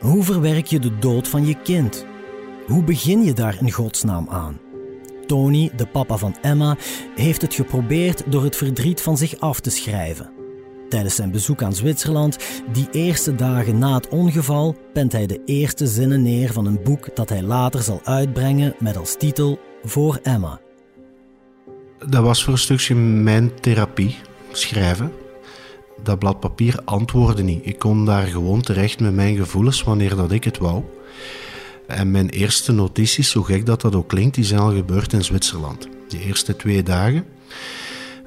Hoe 0.00 0.22
verwerk 0.22 0.66
je 0.66 0.78
de 0.78 0.98
dood 0.98 1.28
van 1.28 1.46
je 1.46 1.54
kind? 1.62 2.06
Hoe 2.66 2.84
begin 2.84 3.22
je 3.22 3.32
daar 3.32 3.56
in 3.60 3.72
godsnaam 3.72 4.28
aan? 4.28 4.60
Tony, 5.26 5.70
de 5.76 5.86
papa 5.86 6.16
van 6.16 6.36
Emma, 6.40 6.76
heeft 7.14 7.42
het 7.42 7.54
geprobeerd 7.54 8.22
door 8.26 8.44
het 8.44 8.56
verdriet 8.56 9.00
van 9.00 9.16
zich 9.16 9.40
af 9.40 9.60
te 9.60 9.70
schrijven. 9.70 10.39
Tijdens 10.90 11.14
zijn 11.14 11.30
bezoek 11.30 11.62
aan 11.62 11.74
Zwitserland, 11.74 12.38
die 12.72 12.88
eerste 12.90 13.34
dagen 13.34 13.78
na 13.78 13.94
het 13.94 14.08
ongeval, 14.08 14.76
pent 14.92 15.12
hij 15.12 15.26
de 15.26 15.40
eerste 15.44 15.86
zinnen 15.86 16.22
neer 16.22 16.52
van 16.52 16.66
een 16.66 16.82
boek 16.82 17.16
dat 17.16 17.28
hij 17.28 17.42
later 17.42 17.82
zal 17.82 18.00
uitbrengen 18.04 18.74
met 18.78 18.96
als 18.96 19.16
titel 19.16 19.58
Voor 19.84 20.18
Emma. 20.22 20.60
Dat 22.08 22.22
was 22.22 22.44
voor 22.44 22.52
een 22.52 22.58
stukje 22.58 22.94
mijn 22.94 23.60
therapie, 23.60 24.16
schrijven. 24.52 25.12
Dat 26.02 26.18
blad 26.18 26.40
papier 26.40 26.80
antwoordde 26.84 27.42
niet. 27.42 27.66
Ik 27.66 27.78
kon 27.78 28.04
daar 28.04 28.26
gewoon 28.26 28.60
terecht 28.60 29.00
met 29.00 29.14
mijn 29.14 29.36
gevoelens 29.36 29.82
wanneer 29.82 30.16
dat 30.16 30.32
ik 30.32 30.44
het 30.44 30.58
wou. 30.58 30.82
En 31.86 32.10
mijn 32.10 32.28
eerste 32.28 32.72
notities, 32.72 33.30
zo 33.30 33.42
gek 33.42 33.66
dat 33.66 33.80
dat 33.80 33.94
ook 33.94 34.08
klinkt, 34.08 34.34
die 34.34 34.44
zijn 34.44 34.60
al 34.60 34.74
gebeurd 34.74 35.12
in 35.12 35.24
Zwitserland. 35.24 35.88
Die 36.08 36.20
eerste 36.20 36.56
twee 36.56 36.82
dagen. 36.82 37.24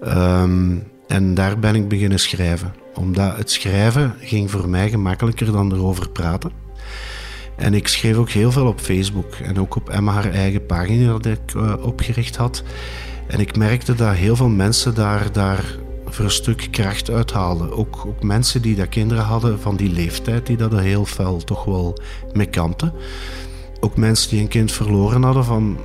Ehm, 0.02 0.76
en 1.14 1.34
daar 1.34 1.60
ben 1.60 1.76
ik 1.76 1.88
beginnen 1.88 2.20
schrijven. 2.20 2.74
Omdat 2.96 3.38
het 3.38 3.52
schrijven 3.52 4.16
ging 4.20 4.52
voor 4.52 4.70
mij 4.70 4.90
gemakkelijker 4.90 5.52
dan 5.52 5.74
erover 5.74 6.10
praten. 6.10 6.52
En 7.58 7.74
ik 7.74 7.88
schreef 7.88 8.16
ook 8.16 8.30
heel 8.30 8.52
veel 8.52 8.68
op 8.68 8.80
Facebook 8.80 9.34
en 9.34 9.60
ook 9.60 9.76
op 9.76 9.90
Emma 9.90 10.12
haar 10.12 10.32
eigen 10.32 10.66
pagina 10.66 11.12
dat 11.12 11.26
ik 11.26 11.54
uh, 11.54 11.74
opgericht 11.82 12.36
had. 12.36 12.64
En 13.28 13.40
ik 13.40 13.56
merkte 13.58 13.96
dat 13.96 14.14
heel 14.14 14.36
veel 14.36 14.50
mensen 14.50 14.96
daar, 14.96 15.32
daar 15.32 15.78
voor 16.06 16.26
een 16.26 16.32
stuk 16.32 16.68
kracht 16.72 17.10
uithaalden. 17.10 17.72
Ook, 17.72 18.06
ook 18.06 18.24
mensen 18.24 18.62
die 18.62 18.76
dat 18.76 18.90
kinderen 18.90 19.24
hadden 19.24 19.60
van 19.60 19.76
die 19.76 19.92
leeftijd, 19.92 20.46
die 20.46 20.58
dat 20.58 20.80
heel 20.80 21.06
fel 21.06 21.38
toch 21.38 21.64
wel 21.64 21.98
mee 22.32 22.50
kampten. 22.50 22.94
Ook 23.80 23.98
mensen 23.98 24.30
die 24.30 24.42
een 24.42 24.48
kind 24.48 24.72
verloren 24.72 25.24
hadden 25.24 25.46
van... 25.46 25.78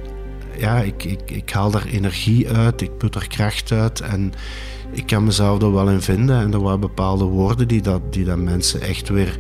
Ja, 0.59 0.81
ik, 0.81 1.05
ik, 1.05 1.31
ik 1.31 1.51
haal 1.51 1.71
daar 1.71 1.87
energie 1.87 2.51
uit, 2.51 2.81
ik 2.81 2.97
put 2.99 3.15
er 3.15 3.29
kracht 3.29 3.73
uit 3.73 4.01
en 4.01 4.33
ik 4.93 5.07
kan 5.07 5.25
mezelf 5.25 5.63
er 5.63 5.73
wel 5.73 5.89
in 5.89 6.01
vinden. 6.01 6.41
En 6.41 6.53
er 6.53 6.63
waren 6.63 6.81
bepaalde 6.81 7.25
woorden 7.25 7.69
die 7.69 7.83
dat, 7.83 8.13
die 8.13 8.25
dat 8.25 8.39
mensen 8.39 8.81
echt 8.81 9.09
weer 9.09 9.39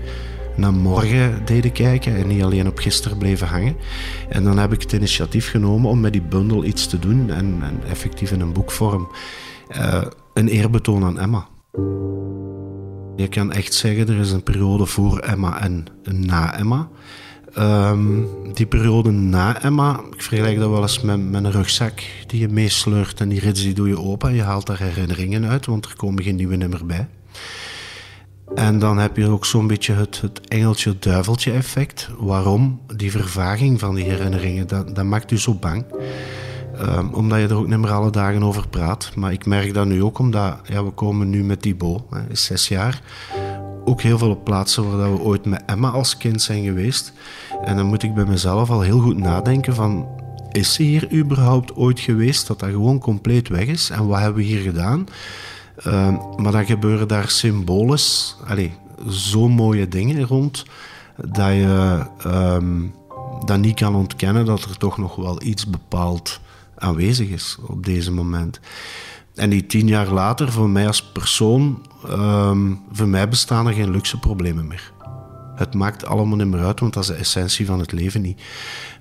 naar 0.56 0.72
morgen 0.72 1.44
deden 1.44 1.72
kijken 1.72 2.16
en 2.16 2.26
niet 2.26 2.42
alleen 2.42 2.66
op 2.66 2.78
gisteren 2.78 3.18
bleven 3.18 3.46
hangen. 3.46 3.76
En 4.28 4.44
dan 4.44 4.58
heb 4.58 4.72
ik 4.72 4.82
het 4.82 4.92
initiatief 4.92 5.50
genomen 5.50 5.90
om 5.90 6.00
met 6.00 6.12
die 6.12 6.22
bundel 6.22 6.64
iets 6.64 6.86
te 6.86 6.98
doen 6.98 7.30
en, 7.30 7.58
en 7.62 7.80
effectief 7.88 8.32
in 8.32 8.40
een 8.40 8.52
boekvorm 8.52 9.08
uh, 9.76 10.02
een 10.34 10.48
eerbetoon 10.48 11.04
aan 11.04 11.18
Emma. 11.18 11.46
Je 13.16 13.28
kan 13.28 13.52
echt 13.52 13.74
zeggen, 13.74 14.08
er 14.08 14.18
is 14.18 14.30
een 14.30 14.42
periode 14.42 14.86
voor 14.86 15.18
Emma 15.18 15.60
en 15.60 15.84
na 16.02 16.58
Emma. 16.58 16.88
Um, 17.58 18.28
die 18.54 18.66
periode 18.66 19.10
na 19.10 19.62
Emma, 19.62 20.00
ik 20.12 20.22
vergelijk 20.22 20.58
dat 20.58 20.70
wel 20.70 20.82
eens 20.82 21.00
met, 21.00 21.30
met 21.30 21.44
een 21.44 21.50
rugzak 21.50 22.02
die 22.26 22.40
je 22.40 22.48
meesleurt 22.48 23.20
en 23.20 23.28
die 23.28 23.40
rits 23.40 23.62
die 23.62 23.74
doe 23.74 23.88
je 23.88 23.98
open 23.98 24.28
en 24.28 24.34
je 24.34 24.42
haalt 24.42 24.66
daar 24.66 24.80
herinneringen 24.80 25.48
uit, 25.48 25.66
want 25.66 25.84
er 25.84 25.96
komen 25.96 26.22
geen 26.22 26.36
nieuwe 26.36 26.56
nummer 26.56 26.86
bij. 26.86 27.08
En 28.54 28.78
dan 28.78 28.98
heb 28.98 29.16
je 29.16 29.28
ook 29.28 29.44
zo'n 29.44 29.66
beetje 29.66 29.92
het, 29.92 30.20
het 30.20 30.40
engeltje-duiveltje 30.48 31.52
effect. 31.52 32.10
Waarom? 32.18 32.80
Die 32.96 33.10
vervaging 33.10 33.78
van 33.78 33.94
die 33.94 34.04
herinneringen, 34.04 34.66
dat, 34.66 34.94
dat 34.94 35.04
maakt 35.04 35.30
u 35.30 35.38
zo 35.38 35.54
bang. 35.54 35.84
Um, 36.80 37.14
omdat 37.14 37.38
je 37.38 37.46
er 37.46 37.56
ook 37.56 37.68
niet 37.68 37.78
meer 37.78 37.90
alle 37.90 38.10
dagen 38.10 38.42
over 38.42 38.68
praat. 38.68 39.10
Maar 39.14 39.32
ik 39.32 39.46
merk 39.46 39.74
dat 39.74 39.86
nu 39.86 40.02
ook 40.02 40.18
omdat 40.18 40.58
ja, 40.64 40.84
we 40.84 40.90
komen 40.90 41.30
nu 41.30 41.44
met 41.44 41.62
Thibaut, 41.62 42.02
hè, 42.10 42.20
is 42.30 42.44
zes 42.44 42.68
jaar. 42.68 43.02
Ook 43.88 44.02
heel 44.02 44.18
veel 44.18 44.30
op 44.30 44.44
plaatsen 44.44 44.96
waar 44.96 45.12
we 45.12 45.20
ooit 45.20 45.44
met 45.44 45.62
Emma 45.66 45.90
als 45.90 46.16
kind 46.16 46.42
zijn 46.42 46.64
geweest. 46.64 47.12
En 47.64 47.76
dan 47.76 47.86
moet 47.86 48.02
ik 48.02 48.14
bij 48.14 48.24
mezelf 48.24 48.70
al 48.70 48.80
heel 48.80 49.00
goed 49.00 49.16
nadenken 49.16 49.74
van... 49.74 50.06
Is 50.52 50.72
ze 50.72 50.82
hier 50.82 51.12
überhaupt 51.12 51.76
ooit 51.76 52.00
geweest 52.00 52.46
dat 52.46 52.58
dat 52.58 52.70
gewoon 52.70 52.98
compleet 52.98 53.48
weg 53.48 53.66
is? 53.66 53.90
En 53.90 54.06
wat 54.06 54.18
hebben 54.18 54.42
we 54.42 54.48
hier 54.48 54.60
gedaan? 54.60 55.06
Uh, 55.86 56.16
maar 56.36 56.52
dan 56.52 56.66
gebeuren 56.66 57.08
daar 57.08 57.30
allez, 58.46 58.70
zo 59.10 59.48
mooie 59.48 59.88
dingen 59.88 60.26
rond... 60.26 60.64
dat 61.16 61.48
je 61.48 62.06
um, 62.26 62.94
dat 63.44 63.58
niet 63.58 63.76
kan 63.76 63.94
ontkennen 63.94 64.44
dat 64.44 64.62
er 64.62 64.76
toch 64.76 64.98
nog 64.98 65.16
wel 65.16 65.42
iets 65.42 65.66
bepaald 65.66 66.40
aanwezig 66.74 67.28
is 67.28 67.56
op 67.66 67.84
deze 67.84 68.12
moment. 68.12 68.60
En 69.38 69.50
die 69.50 69.66
tien 69.66 69.86
jaar 69.86 70.08
later, 70.08 70.52
voor 70.52 70.68
mij 70.68 70.86
als 70.86 71.02
persoon, 71.02 71.86
um, 72.10 72.80
voor 72.92 73.08
mij 73.08 73.28
bestaan 73.28 73.66
er 73.66 73.72
geen 73.72 73.90
luxe 73.90 74.18
problemen 74.18 74.66
meer. 74.66 74.92
Het 75.54 75.74
maakt 75.74 76.06
allemaal 76.06 76.36
niet 76.36 76.46
meer 76.46 76.64
uit, 76.64 76.80
want 76.80 76.94
dat 76.94 77.02
is 77.02 77.08
de 77.08 77.14
essentie 77.14 77.66
van 77.66 77.78
het 77.78 77.92
leven 77.92 78.20
niet. 78.20 78.40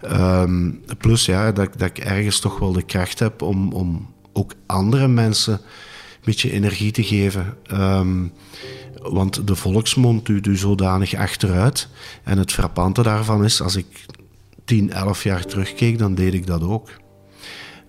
Um, 0.04 0.82
plus 0.97 1.26
ja, 1.26 1.52
dat, 1.52 1.69
dat 1.78 1.89
ik 1.89 1.97
ergens 1.97 2.39
toch 2.39 2.60
wel 2.60 2.71
de 2.71 2.82
kracht 2.82 3.19
heb 3.19 3.41
om, 3.41 3.71
om 3.71 4.13
ook 4.34 4.54
andere 4.65 5.08
mensen 5.08 5.54
een 5.54 6.23
beetje 6.23 6.52
energie 6.52 6.91
te 6.91 7.04
geven. 7.04 7.58
Um, 7.73 8.32
want 9.02 9.47
de 9.47 9.56
volksmond 9.56 10.26
duwt 10.26 10.45
u 10.45 10.58
zodanig 10.58 11.13
achteruit. 11.13 11.89
En 12.23 12.38
het 12.38 12.52
frappante 12.52 13.04
daarvan 13.04 13.43
is, 13.43 13.62
als 13.62 13.76
ik 13.76 14.06
10, 14.65 14.91
11 14.91 15.23
jaar 15.23 15.45
terugkeek, 15.45 15.97
dan 15.97 16.15
deed 16.15 16.34
ik 16.34 16.47
dat 16.47 16.63
ook. 16.63 16.89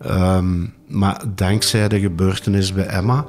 Um, 0.06 0.74
maar 0.86 1.22
dankzij 1.34 1.88
de 1.88 2.00
gebeurtenis 2.00 2.72
bij 2.72 2.86
Emma, 2.86 3.26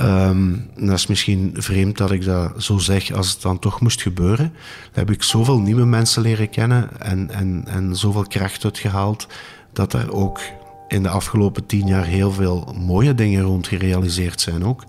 um, 0.00 0.70
dat 0.76 0.98
is 0.98 1.06
misschien 1.06 1.54
vreemd 1.56 1.96
dat 1.98 2.10
ik 2.10 2.24
dat 2.24 2.62
zo 2.62 2.78
zeg 2.78 3.12
als 3.12 3.32
het 3.32 3.42
dan 3.42 3.58
toch 3.58 3.80
moest 3.80 4.02
gebeuren, 4.02 4.52
heb 4.92 5.10
ik 5.10 5.22
zoveel 5.22 5.58
nieuwe 5.58 5.84
mensen 5.84 6.22
leren 6.22 6.50
kennen 6.50 7.00
en, 7.00 7.30
en, 7.30 7.62
en 7.66 7.96
zoveel 7.96 8.26
kracht 8.28 8.64
uitgehaald 8.64 9.26
dat 9.72 9.92
er 9.92 10.12
ook 10.12 10.40
in 10.88 11.02
de 11.02 11.08
afgelopen 11.08 11.66
tien 11.66 11.86
jaar 11.86 12.04
heel 12.04 12.32
veel 12.32 12.74
mooie 12.78 13.14
dingen 13.14 13.42
rond 13.42 13.66
gerealiseerd 13.66 14.40
zijn 14.40 14.64
ook. 14.64 14.84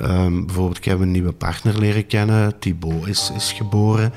Um, 0.00 0.46
bijvoorbeeld, 0.46 0.76
ik 0.76 0.84
heb 0.84 1.00
een 1.00 1.10
nieuwe 1.10 1.32
partner 1.32 1.78
leren 1.78 2.06
kennen. 2.06 2.58
Thibaut 2.58 3.06
is, 3.06 3.32
is 3.36 3.52
geboren. 3.52 4.12